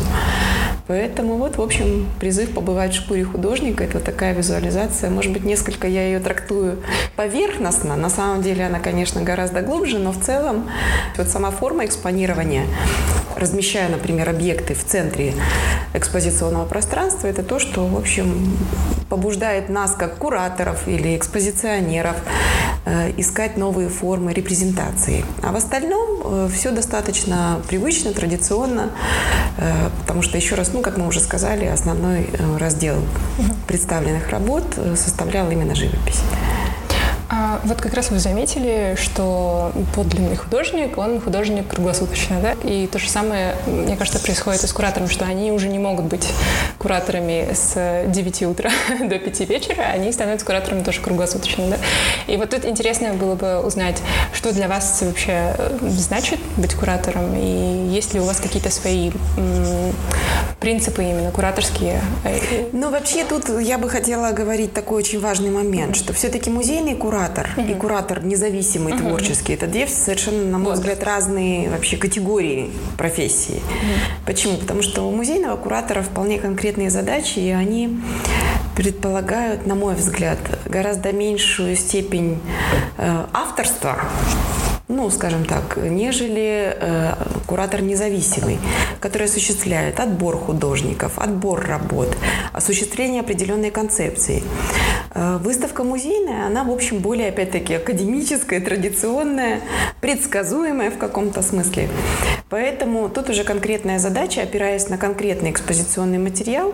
[0.86, 5.10] Поэтому вот, в общем, призыв побывать в шкуре художника– это такая визуализация.
[5.10, 6.80] Может быть, несколько я ее трактую
[7.16, 7.96] поверхностно.
[7.96, 10.70] На самом деле она, конечно, гораздо глубже, но в целом
[11.18, 12.66] вот сама форма экспонирования,
[13.38, 15.34] размещая, например, объекты в центре
[15.94, 18.58] экспозиционного пространства, это то, что, в общем,
[19.10, 22.18] побуждает нас, как кураторов или экспозиционеров,
[23.18, 25.24] искать новые формы репрезентации.
[25.42, 28.90] А в остальном э, все достаточно привычно, традиционно,
[29.58, 32.30] э, потому что, еще раз, ну, как мы уже сказали, основной
[32.60, 32.96] раздел
[33.68, 34.64] представленных работ
[34.96, 36.22] составлял именно живопись.
[37.64, 42.54] Вот как раз вы заметили, что подлинный художник, он художник круглосуточно, да?
[42.64, 46.06] И то же самое, мне кажется, происходит и с куратором, что они уже не могут
[46.06, 46.28] быть
[46.78, 51.78] кураторами с 9 утра до 5 вечера, они становятся кураторами тоже круглосуточно, да?
[52.28, 54.02] И вот тут интересно было бы узнать,
[54.34, 59.12] что для вас вообще значит быть куратором, и есть ли у вас какие-то свои
[60.60, 62.02] принципы именно кураторские?
[62.72, 67.43] Ну, вообще тут я бы хотела говорить такой очень важный момент, что все-таки музейный куратор
[67.44, 67.72] куратор угу.
[67.72, 69.02] и куратор независимый, угу.
[69.02, 69.54] творческий.
[69.54, 70.80] Это две совершенно, на мой вот.
[70.80, 73.56] взгляд, разные вообще категории профессии.
[73.56, 74.26] Угу.
[74.26, 74.58] Почему?
[74.58, 78.00] Потому что у музейного куратора вполне конкретные задачи, и они
[78.76, 82.40] предполагают, на мой взгляд, гораздо меньшую степень
[82.98, 83.98] э, авторства
[84.90, 87.14] ну, скажем так, нежели э,
[87.48, 88.60] куратор независимый,
[89.04, 92.16] который осуществляет отбор художников, отбор работ,
[92.54, 94.42] осуществление определенной концепции.
[95.14, 99.60] Э, выставка музейная, она, в общем, более, опять-таки, академическая, традиционная,
[100.00, 101.90] предсказуемая в каком-то смысле.
[102.50, 106.74] Поэтому тут уже конкретная задача, опираясь на конкретный экспозиционный материал,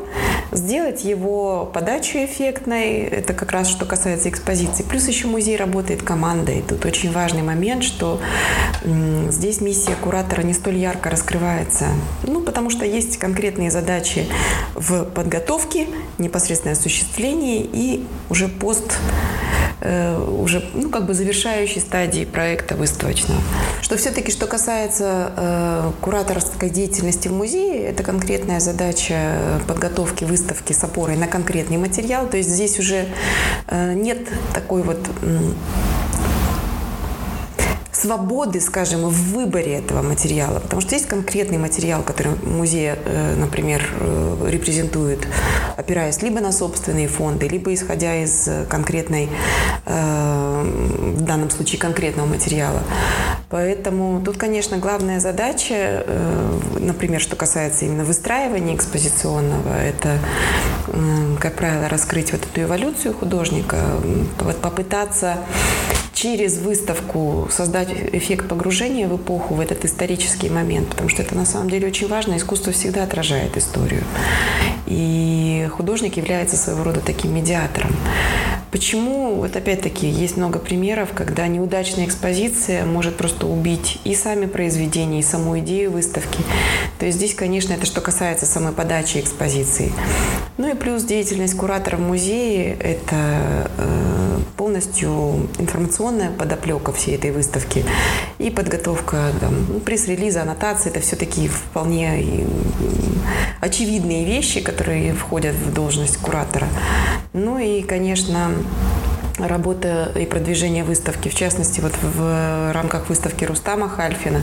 [0.51, 2.99] сделать его подачу эффектной.
[3.05, 4.83] Это как раз что касается экспозиции.
[4.83, 6.63] Плюс еще музей работает командой.
[6.67, 8.19] Тут очень важный момент, что
[9.29, 11.85] здесь миссия куратора не столь ярко раскрывается.
[12.23, 14.25] Ну, потому что есть конкретные задачи
[14.75, 18.93] в подготовке, непосредственное осуществлении и уже пост
[19.81, 23.39] Э, уже ну, как бы завершающей стадии проекта выставочного.
[23.81, 30.83] Что все-таки, что касается э, кураторской деятельности в музее, это конкретная задача подготовки выставки с
[30.83, 32.27] опорой на конкретный материал.
[32.27, 33.07] То есть здесь уже
[33.67, 34.99] э, нет такой вот
[37.99, 40.59] свободы, скажем, в выборе этого материала.
[40.59, 45.27] Потому что есть конкретный материал, который музей, э, например, э, репрезентует,
[45.77, 49.29] опираясь либо на собственные фонды, либо исходя из конкретной,
[49.85, 50.63] э,
[51.17, 52.81] в данном случае конкретного материала.
[53.49, 56.05] Поэтому тут, конечно, главная задача,
[56.79, 60.19] например, что касается именно выстраивания экспозиционного, это,
[61.39, 63.77] как правило, раскрыть вот эту эволюцию художника,
[64.61, 65.37] попытаться
[66.13, 71.45] через выставку создать эффект погружения в эпоху, в этот исторический момент, потому что это на
[71.45, 72.37] самом деле очень важно.
[72.37, 74.03] Искусство всегда отражает историю.
[74.85, 77.95] И художник является своего рода таким медиатором.
[78.71, 79.35] Почему?
[79.35, 85.23] Вот опять-таки есть много примеров, когда неудачная экспозиция может просто убить и сами произведения, и
[85.23, 86.39] саму идею выставки.
[86.99, 89.91] То есть здесь, конечно, это что касается самой подачи экспозиции.
[90.57, 97.85] Ну и плюс деятельность куратора в музее– это э, полностью информационная подоплека всей этой выставки
[98.37, 100.89] и подготовка ну, пресс-релиза, аннотации.
[100.89, 102.45] Это все такие вполне
[103.61, 106.67] очевидные вещи, которые входят в должность куратора.
[107.31, 108.51] Ну и, конечно,
[109.47, 111.29] работа и продвижение выставки.
[111.29, 114.41] В частности, вот в рамках выставки Рустама Хальфина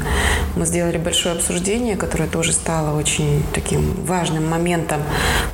[0.56, 5.02] мы сделали большое обсуждение, которое тоже стало очень таким важным моментом,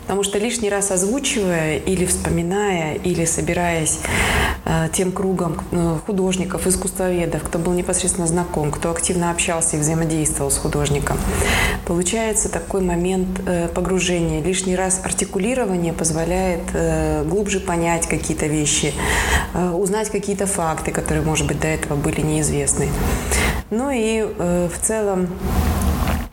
[0.02, 4.00] потому что лишний раз озвучивая или вспоминая, или собираясь
[4.64, 10.50] э, тем кругом э, художников, искусствоведов, кто был непосредственно знаком, кто активно общался и взаимодействовал
[10.50, 11.18] с художником,
[11.86, 14.42] получается такой момент э, погружения.
[14.42, 16.62] Лишний раз артикулирование позволяет
[17.26, 22.88] глубже понять какие-то вещи, Э, узнать какие-то факты, которые, может быть, до этого были неизвестны.
[23.70, 25.28] Ну и э, в целом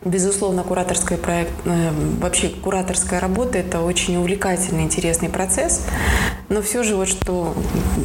[0.02, 1.90] Безусловно, кураторская проект, э,
[2.20, 5.84] вообще кураторская работа– это очень увлекательный, интересный процесс.
[6.48, 7.54] Но все же вот что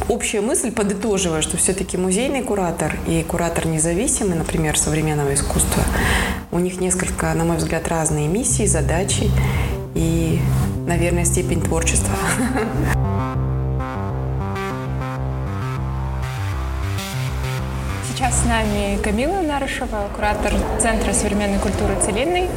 [0.06, 5.84] общая мысль, подытоживая, что все-таки музейный куратор и куратор независимый, например, современного искусства,
[6.52, 9.30] у них несколько, на мой взгляд, разные миссии, задачи
[9.94, 10.38] и,
[10.86, 12.14] наверное, степень творчества.
[18.16, 22.48] Сейчас с нами Камила Нарышева, куратор Центра современной культуры «Целинный».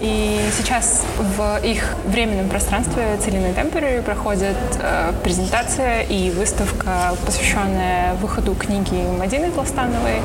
[0.00, 8.56] И сейчас в их временном пространстве «Целинный Темпери» проходит э, презентация и выставка, посвященная выходу
[8.56, 10.22] книги Мадины Толстановой.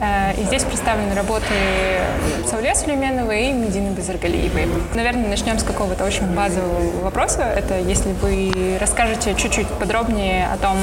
[0.00, 1.44] Э, и здесь представлены работы
[2.48, 4.66] Сауле Сулейменовой и Медины Базаргалиевой.
[4.94, 7.42] Наверное, начнем с какого-то очень базового вопроса.
[7.42, 10.76] Это если вы расскажете чуть-чуть подробнее о том,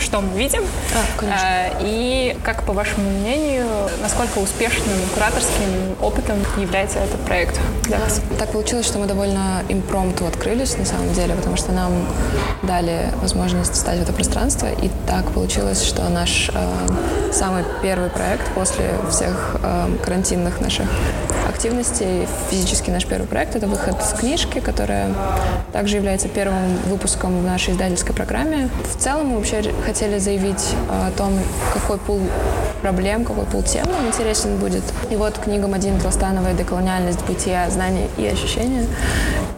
[0.00, 0.62] что мы видим.
[0.94, 1.44] А, конечно.
[1.44, 3.66] Э, и как, по вашему мнению,
[4.02, 8.20] насколько успешным кураторским опытом является этот проект для вас?
[8.38, 11.92] Так получилось, что мы довольно импромту открылись, на самом деле, потому что нам
[12.62, 14.66] дали возможность встать в это пространство.
[14.66, 20.86] И так получилось, что наш э, самый первый проект после всех э, карантинных наших
[21.48, 25.14] активностей, физически наш первый проект, это выход с книжки, которая
[25.72, 28.68] также является первым выпуском в нашей издательской программе.
[28.92, 31.38] В целом мы вообще хотели заявить о том,
[31.72, 32.20] какой пул
[32.82, 34.82] проблем, какой пул тем нам интересен будет.
[35.10, 38.86] И вот книга Мадины Толстановой «Деколониальность бытия, знания и ощущения».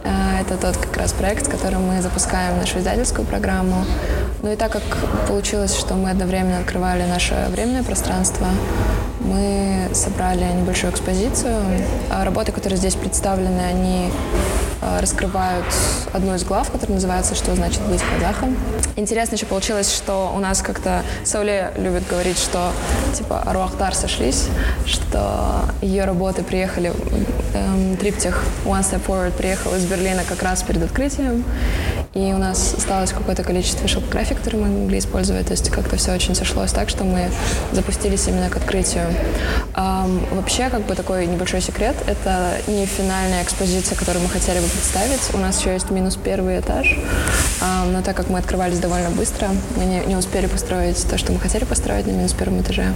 [0.05, 3.85] Э, это тот как раз проект, с которым мы запускаем нашу издательскую программу.
[4.43, 4.83] Ну и так как
[5.27, 8.47] получилось, что мы одновременно открывали наше временное пространство,
[9.21, 11.57] мы собрали небольшую экспозицию.
[12.11, 14.11] А работы, которые здесь представлены, они
[14.81, 15.67] а, раскрывают
[16.13, 18.57] одну из глав, которая называется «Что значит быть казахом».
[18.97, 22.71] Интересно еще получилось, что у нас как-то Сауле любит говорить, что
[23.15, 24.47] типа Аруахтар сошлись,
[24.87, 26.93] что ее работы приехали,
[27.55, 31.45] эм, триптих One Step Forward приехал из Берлина как раз перед открытием,
[32.19, 35.47] и у нас осталось какое-то количество шелкографий, которые мы могли использовать.
[35.47, 37.31] То есть как-то все очень сошлось так, что мы
[37.73, 39.05] запустились именно к открытию.
[39.75, 44.67] Um, вообще, как бы такой небольшой секрет, это не финальная экспозиция, которую мы хотели бы
[44.67, 45.21] представить.
[45.33, 46.99] У нас еще есть минус первый этаж,
[47.61, 51.33] um, но так как мы открывались довольно быстро, мы не, не успели построить то, что
[51.33, 52.93] мы хотели построить на минус первом этаже.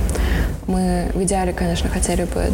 [0.67, 2.51] Мы в идеале, конечно, хотели бы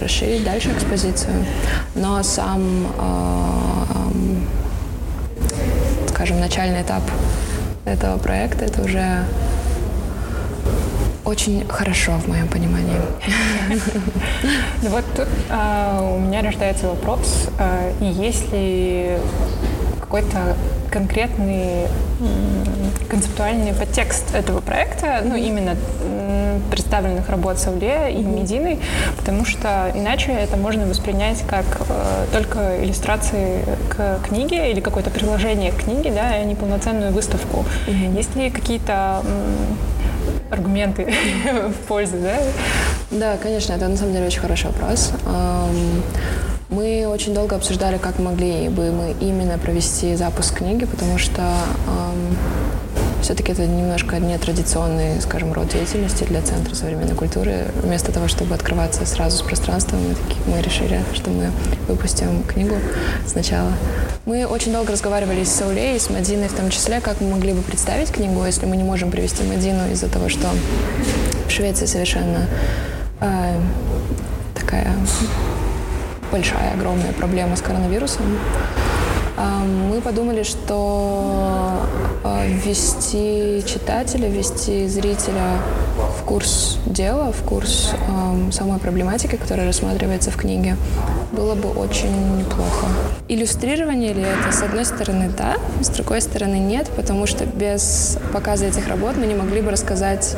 [0.00, 1.46] расширить дальше экспозицию,
[1.94, 4.67] но сам uh,
[6.18, 7.04] скажем, начальный этап
[7.84, 9.24] этого проекта, это уже
[11.24, 12.96] очень хорошо в моем понимании.
[14.82, 19.16] Ну вот тут а, у меня рождается вопрос, а, есть ли
[20.00, 20.56] какой-то
[20.90, 21.86] конкретный
[23.08, 25.76] концептуальный подтекст этого проекта, ну, именно
[26.88, 28.78] представленных работ Сауле и Медины,
[29.18, 35.70] потому что иначе это можно воспринять как э, только иллюстрации к книге или какое-то приложение
[35.70, 37.66] к книге, да, а не полноценную выставку.
[37.86, 38.16] Mm-hmm.
[38.16, 39.22] Есть ли какие-то
[40.50, 41.12] аргументы
[41.82, 42.38] в пользу, да?
[43.10, 45.12] Да, конечно, это на самом деле очень хороший вопрос.
[46.70, 51.42] Мы очень долго обсуждали, как могли бы мы именно провести запуск книги, потому что
[53.28, 57.66] все-таки это немножко нетрадиционный, скажем, род деятельности для Центра современной культуры.
[57.82, 61.50] Вместо того, чтобы открываться сразу с пространством, мы, таки, мы решили, что мы
[61.88, 62.76] выпустим книгу
[63.26, 63.70] сначала.
[64.24, 67.60] Мы очень долго разговаривали с Саулей с Мадиной в том числе, как мы могли бы
[67.60, 70.48] представить книгу, если мы не можем привести Мадину из-за того, что
[71.46, 72.46] в Швеции совершенно
[73.20, 73.60] э,
[74.54, 74.90] такая
[76.32, 78.24] большая, огромная проблема с коронавирусом.
[79.38, 81.80] Мы подумали, что
[82.24, 85.58] а, ввести читателя, ввести зрителя
[86.28, 87.92] курс дела, в курс
[88.52, 90.76] самой проблематики, которая рассматривается в книге,
[91.32, 92.86] было бы очень неплохо.
[93.28, 94.52] Иллюстрирование ли это?
[94.52, 99.26] С одной стороны, да, с другой стороны, нет, потому что без показа этих работ мы
[99.26, 100.36] не могли бы рассказать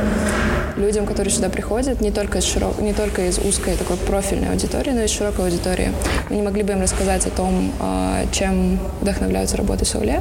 [0.76, 2.80] людям, которые сюда приходят, не только из, широк...
[2.80, 5.92] не только из узкой такой профильной аудитории, но и из широкой аудитории.
[6.28, 10.20] Мы не могли бы им рассказать о том, а, чем вдохновляются работы Сауле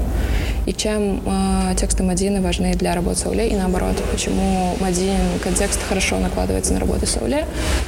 [0.66, 6.20] и чем э, тексты Мадины важны для работы Сауле и наоборот, почему Мадинин контекст хорошо
[6.20, 7.46] накладывается на работы Сауле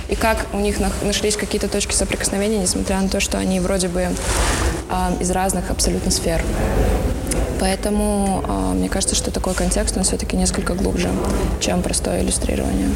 [0.09, 4.01] и как у них нашлись какие-то точки соприкосновения, несмотря на то, что они вроде бы
[4.01, 4.09] э,
[5.21, 6.43] из разных абсолютно сфер.
[7.61, 11.07] Поэтому э, мне кажется, что такой контекст, он все-таки несколько глубже,
[11.61, 12.89] чем простое иллюстрирование.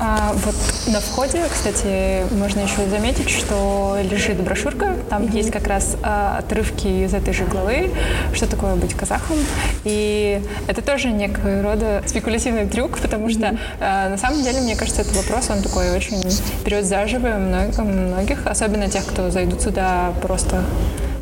[0.00, 0.54] А вот
[0.86, 4.94] на входе, кстати, можно еще заметить, что лежит брошюрка.
[5.10, 5.36] Там mm-hmm.
[5.36, 7.90] есть как раз а, отрывки из этой же главы,
[8.32, 9.38] что такое быть казахом.
[9.82, 13.32] И это тоже некого рода спекулятивный трюк, потому mm-hmm.
[13.32, 16.22] что а, на самом деле, мне кажется, этот вопрос, он такой очень
[16.64, 20.62] берет заживо многих, особенно тех, кто зайдут сюда просто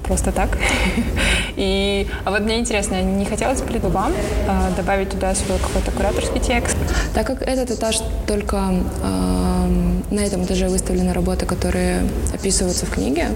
[0.06, 0.50] просто так.
[1.56, 6.40] И, а вот мне интересно, не хотелось бы вам э, добавить туда свой какой-то кураторский
[6.40, 6.76] текст?
[7.14, 8.56] Так как этот этаж только
[9.02, 9.66] э,
[10.10, 12.02] на этом этаже выставлены работы, которые
[12.32, 13.28] описываются в книге,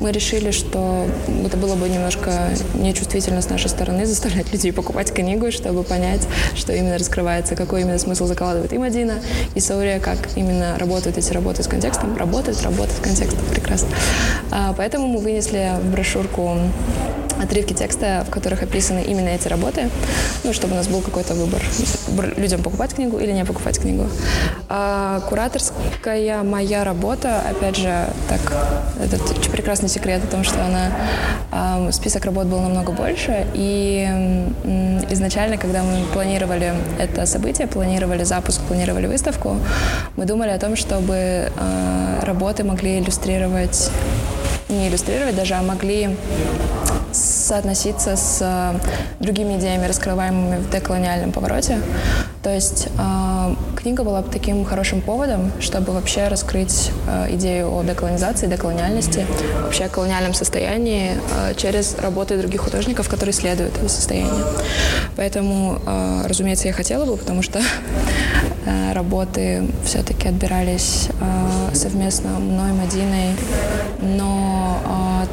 [0.00, 1.06] мы решили, что
[1.44, 2.32] это было бы немножко
[2.74, 7.98] нечувствительно с нашей стороны заставлять людей покупать книгу, чтобы понять, что именно раскрывается, какой именно
[7.98, 9.14] смысл закладывает и Мадина,
[9.54, 12.16] и Саурия, как именно работают эти работы с контекстом.
[12.16, 13.44] Работают, работают с контекстом.
[13.50, 13.88] Прекрасно.
[14.50, 16.58] А, поэтому мы вынесли в брошюрку
[17.42, 19.90] отрывки текста, в которых описаны именно эти работы,
[20.44, 21.62] ну, чтобы у нас был какой-то выбор,
[22.36, 24.06] людям покупать книгу или не покупать книгу.
[24.68, 28.40] А кураторская моя работа, опять же, так,
[29.02, 34.06] этот прекрасный секрет о том, что она, список работ был намного больше, и
[35.10, 39.56] изначально, когда мы планировали это событие, планировали запуск, планировали выставку,
[40.16, 43.90] мы думали о том, чтобы э, работы могли иллюстрировать
[44.68, 46.10] не иллюстрировать даже, а могли
[47.48, 48.78] соотноситься с э,
[49.20, 51.80] другими идеями, раскрываемыми в деколониальном повороте.
[52.42, 58.46] То есть э, книга была таким хорошим поводом, чтобы вообще раскрыть э, идею о деколонизации,
[58.46, 59.26] деколониальности,
[59.62, 61.12] вообще о колониальном состоянии
[61.56, 64.44] через работы других художников, которые исследуют это состояние.
[65.16, 65.78] Поэтому,
[66.24, 67.60] разумеется, я хотела бы, потому что
[68.92, 71.08] работы все-таки отбирались
[71.72, 73.34] совместно мной, Мадиной,
[74.00, 74.78] но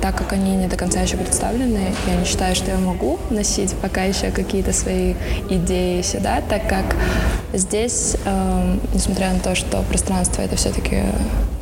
[0.01, 3.73] так как они не до конца еще представлены, я не считаю, что я могу носить
[3.81, 5.15] пока еще какие-то свои
[5.49, 6.95] идеи сюда, так как
[7.53, 11.03] здесь, э, несмотря на то, что пространство это все-таки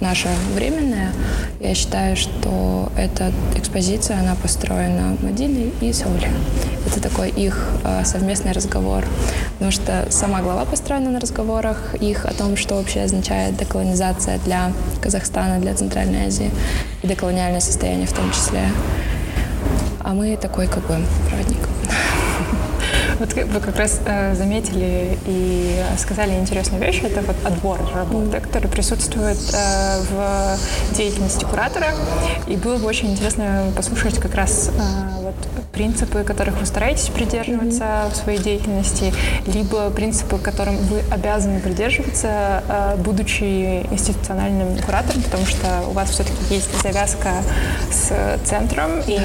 [0.01, 1.11] наше временное,
[1.59, 6.29] я считаю, что эта экспозиция, она построена Мадиной и Сауле.
[6.85, 9.05] Это такой их э, совместный разговор,
[9.53, 14.71] потому что сама глава построена на разговорах их о том, что вообще означает деколонизация для
[15.01, 16.51] Казахстана, для Центральной Азии
[17.01, 18.69] и деколониальное состояние в том числе.
[19.99, 20.97] А мы такой как бы
[21.29, 21.59] проводник.
[23.19, 27.01] Вот вы как раз э, заметили и сказали интересную вещь.
[27.03, 30.57] Это вот отбор работы, который присутствует э, в
[30.95, 31.87] деятельности куратора.
[32.47, 35.22] И было бы очень интересно послушать как раз э,
[35.73, 38.11] принципы, которых вы стараетесь придерживаться mm-hmm.
[38.11, 39.11] в своей деятельности,
[39.47, 46.37] либо принципы, которым вы обязаны придерживаться, э, будучи институциональным куратором, потому что у вас все-таки
[46.53, 47.29] есть завязка
[47.91, 49.19] с центром, и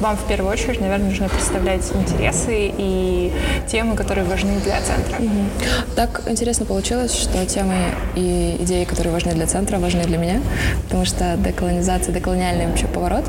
[0.00, 3.32] вам в первую очередь, наверное, нужно представлять интересы и
[3.66, 5.16] темы, которые важны для центра.
[5.18, 5.94] Угу.
[5.96, 7.74] Так интересно получилось, что темы
[8.16, 10.42] и идеи, которые важны для центра, важны для меня,
[10.84, 13.24] потому что деколонизация, деколониальный вообще поворот.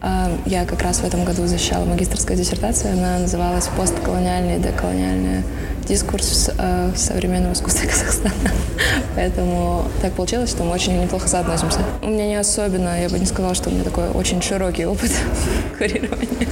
[0.00, 5.42] А, я как раз в этом году защищала магистрскую диссертацию, она называлась «Постколониальная и деколониальная
[5.88, 8.34] дискурс э, современного искусства Казахстана.
[9.14, 11.80] Поэтому так получилось, что мы очень неплохо соотносимся.
[12.02, 15.10] У меня не особенно, я бы не сказала, что у меня такой очень широкий опыт
[15.78, 16.48] курирования.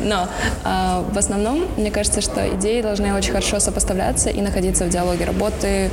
[0.00, 0.28] Но
[0.64, 5.24] э, в основном, мне кажется, что идеи должны очень хорошо сопоставляться и находиться в диалоге
[5.24, 5.90] работы.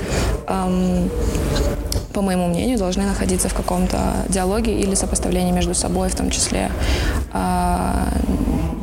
[2.18, 6.72] По моему мнению, должны находиться в каком-то диалоге или сопоставлении между собой в том числе.
[7.32, 8.07] А,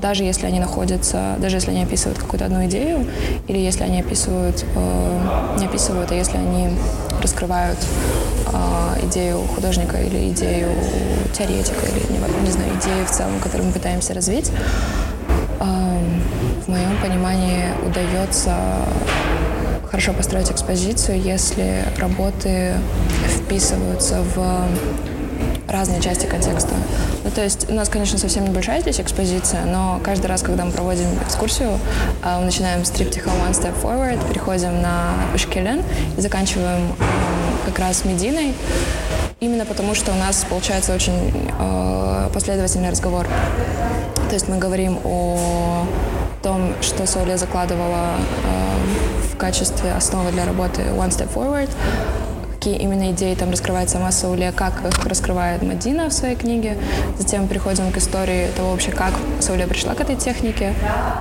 [0.01, 3.05] даже если они находятся, даже если они описывают какую-то одну идею,
[3.49, 6.69] или если они описывают, э, не описывают, а если они
[7.21, 7.79] раскрывают
[8.53, 10.69] э, идею художника или идею
[11.37, 14.53] теоретика, или, не, не знаю, идею в целом, которую мы пытаемся развить,
[15.59, 15.99] э,
[16.67, 18.55] в моем понимании удается
[19.95, 22.73] хорошо построить экспозицию, если работы
[23.29, 24.67] вписываются в
[25.69, 26.75] разные части контекста.
[27.23, 30.73] Ну, то есть у нас, конечно, совсем небольшая здесь экспозиция, но каждый раз, когда мы
[30.73, 31.79] проводим экскурсию,
[32.25, 35.81] а, мы начинаем с триптиха One Step Forward, переходим на Ушкелен
[36.19, 36.93] и заканчиваем
[37.65, 38.53] как раз Мединой,
[39.39, 43.29] именно потому что у нас получается очень э, последовательный разговор.
[44.29, 45.87] То есть мы говорим о
[46.45, 51.71] том, что Соля закладывала э, в качестве основы для работы One Step Forward,
[52.65, 56.79] какие именно идеи там раскрывает сама Сауле, как их раскрывает Мадина в своей книге.
[57.19, 60.73] Затем переходим к истории того вообще, как Сауле пришла к этой технике,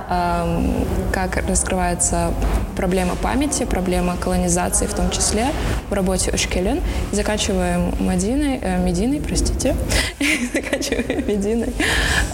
[0.08, 0.72] эм,
[1.12, 2.32] как раскрывается
[2.78, 5.48] проблема памяти, проблема колонизации в том числе
[5.90, 6.80] в работе Ошкелен.
[7.12, 9.76] И заканчиваем Мадиной, э, Мединой, простите,
[10.54, 11.74] заканчиваем Мединой.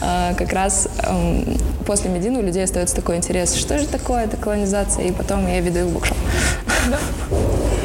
[0.02, 4.36] Э, как раз э, после Медины у людей остается такой интерес, что же такое эта
[4.36, 6.16] колонизация, и потом я веду их в букшоп.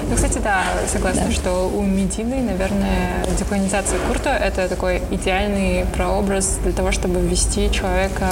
[0.09, 1.31] Ну, кстати, да, согласна, да.
[1.31, 8.29] что у Медины, наверное, деколонизация курта— это такой идеальный прообраз для того, чтобы ввести человека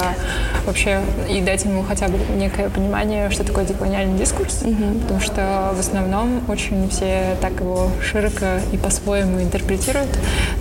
[0.66, 5.00] вообще и дать ему хотя бы некое понимание, что такое деколониальный дискурс, угу.
[5.02, 10.10] потому что в основном очень все так его широко и по-своему интерпретируют.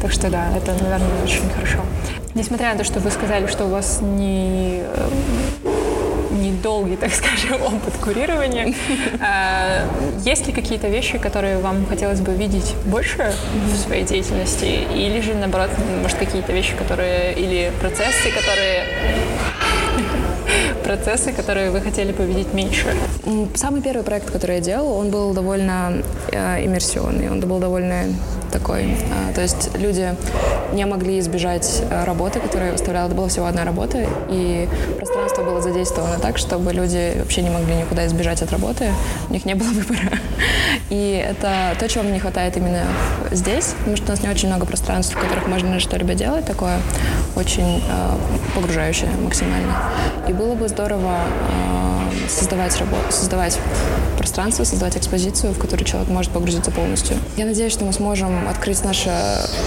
[0.01, 1.79] Так что да, это, наверное, очень хорошо.
[2.35, 4.81] Несмотря на то, что вы сказали, что у вас не
[6.63, 8.73] недолгий, так скажем, опыт курирования.
[9.19, 9.85] А,
[10.25, 13.33] есть ли какие-то вещи, которые вам хотелось бы видеть больше
[13.71, 14.65] в своей деятельности?
[14.65, 15.69] Или же, наоборот,
[16.01, 17.33] может, какие-то вещи, которые...
[17.33, 18.83] Или процессы, которые
[20.83, 22.87] процессы, которые вы хотели бы видеть меньше?
[23.55, 26.01] Самый первый проект, который я делала, он был довольно
[26.31, 28.05] э, иммерсионный, он был довольно
[28.53, 28.83] такой.
[28.83, 30.15] Э, то есть люди
[30.73, 33.07] не могли избежать э, работы, которую я выставляла.
[33.07, 37.75] Это была всего одна работа, и пространство было задействовано так, чтобы люди вообще не могли
[37.75, 38.91] никуда избежать от работы.
[39.29, 40.17] У них не было выбора.
[40.89, 42.83] И это то, чего мне не хватает именно
[43.31, 46.77] здесь, потому что у нас не очень много пространств, в которых можно что-либо делать такое,
[47.35, 48.15] очень э,
[48.55, 49.75] погружающее максимально.
[50.27, 51.17] И было бы здорово
[51.49, 53.59] э, создавать, работу, создавать
[54.17, 57.17] пространство, создавать экспозицию, в которую человек может погрузиться полностью.
[57.37, 59.11] Я надеюсь, что мы сможем открыть наше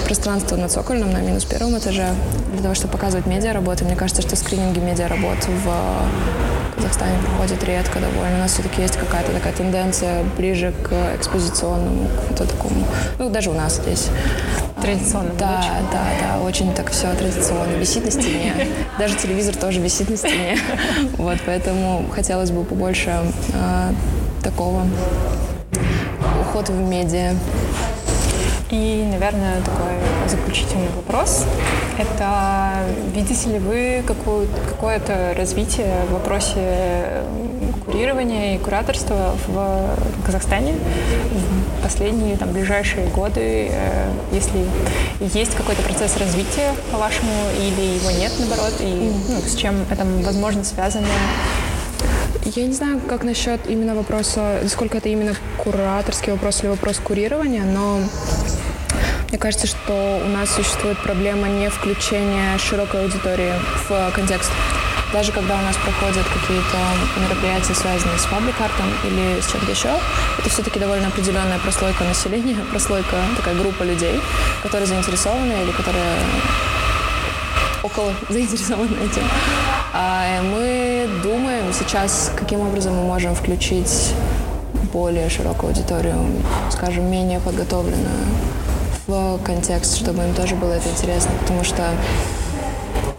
[0.07, 2.09] пространство на цокольном, на минус первом этаже,
[2.53, 3.85] для того, чтобы показывать медиа-работы.
[3.85, 8.37] Мне кажется, что скрининги медиа-работ в Казахстане проходят редко довольно.
[8.37, 12.87] У нас все-таки есть какая-то такая тенденция ближе к экспозиционному, к такому,
[13.19, 14.09] ну, даже у нас здесь.
[14.87, 15.31] Традиционно.
[15.37, 17.73] Да, да, да, очень так все традиционно.
[17.73, 18.55] Висит на стене.
[18.99, 20.59] Даже телевизор тоже висит на стене.
[21.19, 23.11] Вот, поэтому хотелось бы побольше
[23.53, 23.93] э,
[24.45, 24.87] такого
[26.41, 27.35] ухода в медиа.
[28.71, 29.95] И, наверное, такой
[30.29, 31.45] заключительный вопрос.
[31.99, 37.23] Это видите ли вы какое-то развитие в вопросе
[37.85, 40.75] курирования и кураторства в Казахстане
[41.31, 43.69] в последние там, ближайшие годы?
[43.71, 44.67] Э, если
[45.21, 50.65] есть какой-то процесс развития, по-вашему, или его нет, наоборот, и ну, с чем это, возможно,
[50.65, 51.07] связано?
[52.55, 57.65] Я не знаю, как насчет именно вопроса, сколько это именно кураторский вопрос или вопрос курирования,
[57.65, 57.99] но
[59.37, 63.53] мне кажется, что у нас существует проблема не включения широкой аудитории
[63.87, 64.51] в контекст.
[65.13, 66.79] Даже когда у нас проходят какие-то
[67.21, 69.91] мероприятия, связанные с паблик-артом или с чем-то еще,
[70.39, 74.19] это все-таки довольно определенная прослойка населения, прослойка, такая группа людей,
[74.63, 76.17] которые заинтересованы или которые
[77.83, 79.25] около заинтересованы этим.
[79.93, 84.15] А мы думаем сейчас, каким образом мы можем включить
[84.95, 86.17] более широкую аудиторию,
[86.71, 88.25] скажем, менее подготовленную
[89.07, 91.83] в контекст, чтобы им тоже было это интересно, потому что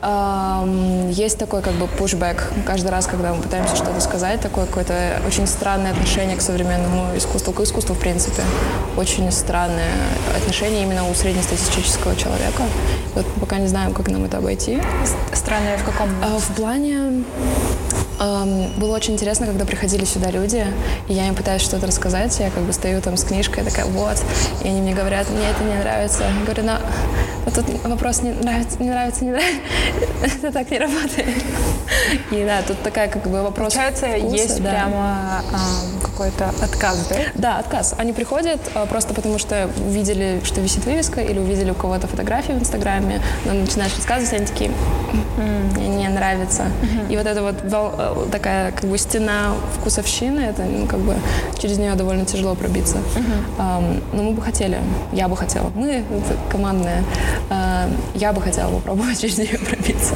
[0.02, 5.22] эм, есть такой как бы пушбэк каждый раз, когда мы пытаемся что-то сказать, такое какое-то
[5.26, 8.44] очень странное отношение к современному искусству, к искусству в принципе.
[8.98, 9.94] Очень странное
[10.36, 12.64] отношение именно у среднестатистического человека.
[13.16, 14.82] Вот пока не знаем, как нам это обойти.
[15.34, 16.10] Странное в каком?
[16.22, 17.24] Э, в плане
[18.18, 20.65] было очень интересно, когда приходили сюда люди,
[21.07, 24.18] и я им пытаюсь что-то рассказать, я как бы стою там с книжкой, такая, вот,
[24.63, 26.24] и они мне говорят, мне это не нравится.
[26.24, 26.78] Я говорю, но
[27.45, 29.61] вот тут вопрос не нравится, не нравится, не нравится.
[30.24, 31.43] это так не работает.
[32.32, 34.70] И да, тут такая как бы вопрос Получается, вкуса, есть да.
[34.70, 37.15] прямо э, какой-то отказ, да?
[37.36, 37.93] Да, отказ.
[37.97, 42.53] Они приходят э, просто потому, что увидели, что висит вывеска, или увидели у кого-то фотографии
[42.53, 44.72] в Инстаграме, но начинаешь рассказывать, они такие,
[45.76, 46.63] мне не нравится.
[47.09, 51.15] И вот это вот э, такая как бы стена вкусовщины, это ну, как бы
[51.59, 52.97] через нее довольно тяжело пробиться.
[53.57, 54.80] Но мы бы хотели,
[55.13, 56.03] я бы хотела, мы
[56.49, 57.03] командная,
[57.49, 60.15] uh, я бы хотела попробовать через нее пробиться,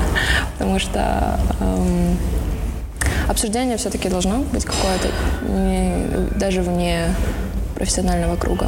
[0.57, 1.39] потому что
[3.27, 5.09] обсуждение все-таки должно быть какое-то,
[6.37, 7.13] даже вне
[7.75, 8.67] профессионального круга,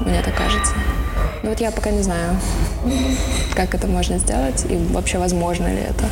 [0.00, 0.74] мне так кажется.
[1.42, 2.36] Но вот я пока не знаю,
[3.54, 6.04] как это можно сделать и вообще возможно ли это.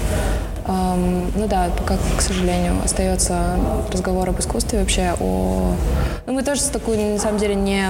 [0.67, 3.57] Um, ну да, пока, к сожалению, остается
[3.93, 5.75] разговор об искусстве вообще о...
[6.27, 7.83] Ну мы тоже с такой, на самом деле, не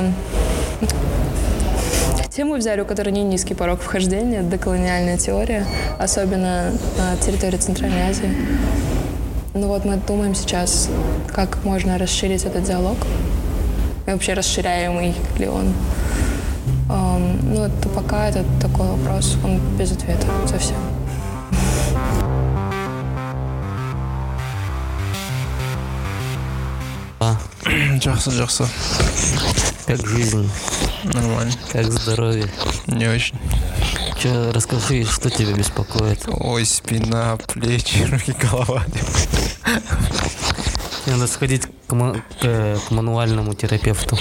[2.31, 5.67] тему взяли, у которой не низкий порог вхождения, деколониальная теория,
[5.99, 8.35] особенно на территории Центральной Азии.
[9.53, 10.89] Ну вот мы думаем сейчас,
[11.35, 12.97] как можно расширить этот диалог.
[14.07, 15.75] И вообще расширяемый ли он.
[16.89, 20.77] Um, ну, это пока это такой вопрос, он без ответа совсем.
[27.19, 27.37] А.
[28.01, 28.67] Жақсы, жақсы.
[29.87, 30.49] Как жизнь?
[31.05, 31.53] Нормально.
[31.73, 32.47] Как здоровье?
[32.87, 33.37] Не очень.
[34.21, 36.25] Че, расскажи, что тебя беспокоит?
[36.27, 38.85] Ой, спина, плечи, руки, голова.
[41.07, 41.95] Надо сходить к,
[42.41, 44.19] к- к мануальному терапевту.